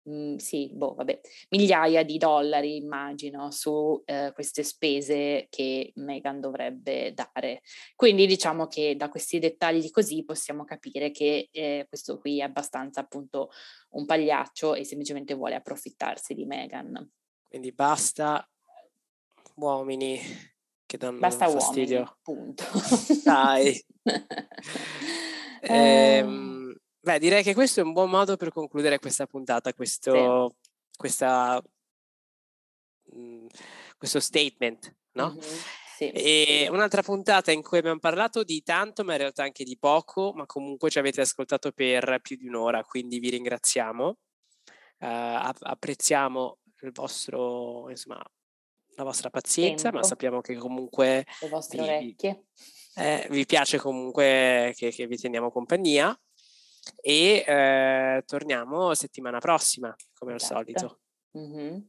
[0.07, 1.19] mh, sì, boh, vabbè,
[1.49, 7.61] migliaia di dollari, immagino, su eh, queste spese che Meghan dovrebbe dare.
[7.95, 13.01] Quindi diciamo che da questi dettagli così possiamo capire che eh, questo qui è abbastanza
[13.01, 13.49] appunto
[13.97, 17.11] un pagliaccio e semplicemente vuole approfittarsi di Meghan.
[17.43, 18.47] Quindi basta
[19.55, 20.19] uomini
[20.85, 21.97] che danno basta fastidio.
[21.97, 22.63] Uomini, punto.
[23.23, 23.85] Dai.
[25.61, 26.57] ehm
[27.07, 30.69] Beh, direi che questo è un buon modo per concludere questa puntata, questo, sì.
[30.97, 31.63] questa,
[33.13, 33.45] mh,
[33.97, 35.29] questo statement, no?
[35.29, 35.55] Mm-hmm.
[35.97, 36.11] Sì.
[36.11, 40.31] E un'altra puntata in cui abbiamo parlato di tanto, ma in realtà anche di poco,
[40.35, 44.17] ma comunque ci avete ascoltato per più di un'ora, quindi vi ringraziamo.
[44.99, 48.23] Uh, apprezziamo il vostro, insomma,
[48.93, 49.97] la vostra pazienza, Tempo.
[49.97, 52.43] ma sappiamo che comunque le vostre vi, orecchie.
[52.93, 56.15] Eh, vi piace comunque che, che vi teniamo compagnia
[57.01, 60.53] e eh, torniamo settimana prossima, come esatto.
[60.53, 60.99] al solito.
[61.35, 61.79] Mm-hmm.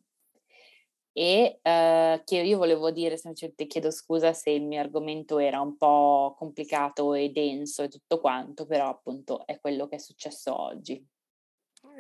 [1.18, 5.76] E uh, che io volevo dire, semplicemente chiedo scusa se il mio argomento era un
[5.76, 11.04] po' complicato e denso e tutto quanto, però appunto è quello che è successo oggi.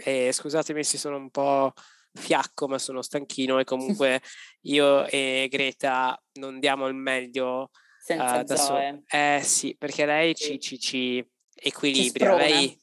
[0.04, 1.72] E scusatemi se sono un po'
[2.12, 4.22] fiacco, ma sono stanchino e comunque
[4.62, 9.02] io e Greta non diamo il meglio senza uh, da Zoe.
[9.04, 10.60] So- eh sì, perché lei sì.
[10.60, 12.38] ci, ci, ci equilibra.
[12.38, 12.80] Ci lei,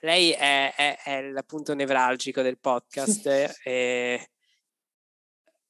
[0.00, 3.26] lei è, è, è, il punto nevralgico del podcast
[3.64, 4.28] e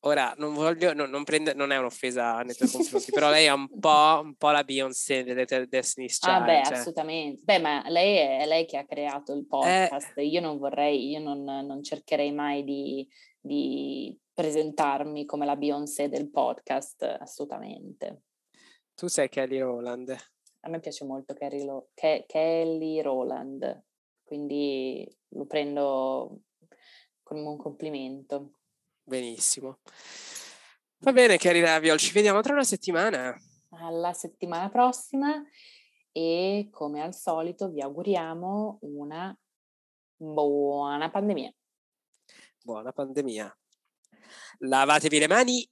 [0.06, 3.52] ora non voglio, no, non, prende, non è un'offesa nei tuoi confronti, però lei è
[3.52, 6.34] un po', un po', la Beyoncé delle Destiny's Child.
[6.34, 6.76] Ah beh, cioè.
[6.76, 7.42] assolutamente.
[7.44, 9.46] Beh, ma lei è, lei che ha creato il eh.
[9.46, 10.16] podcast.
[10.18, 13.06] Eh, io non vorrei, io non, non cercherei mai di,
[13.40, 18.22] di presentarmi come la Beyoncé del podcast, assolutamente.
[18.94, 20.16] Tu sei Kelly Rowland.
[20.60, 23.84] A me piace molto Kelly, Lo- Ke- Kelly Rowland,
[24.22, 26.40] quindi lo prendo
[27.22, 28.60] come un complimento.
[29.04, 29.80] Benissimo.
[30.98, 33.36] Va bene, Kelly Raviol, ci vediamo tra una settimana.
[33.70, 35.42] Alla settimana prossima
[36.10, 39.36] e come al solito vi auguriamo una
[40.16, 41.52] buona pandemia.
[42.62, 43.54] Buona pandemia.
[44.60, 45.70] Lavatevi le mani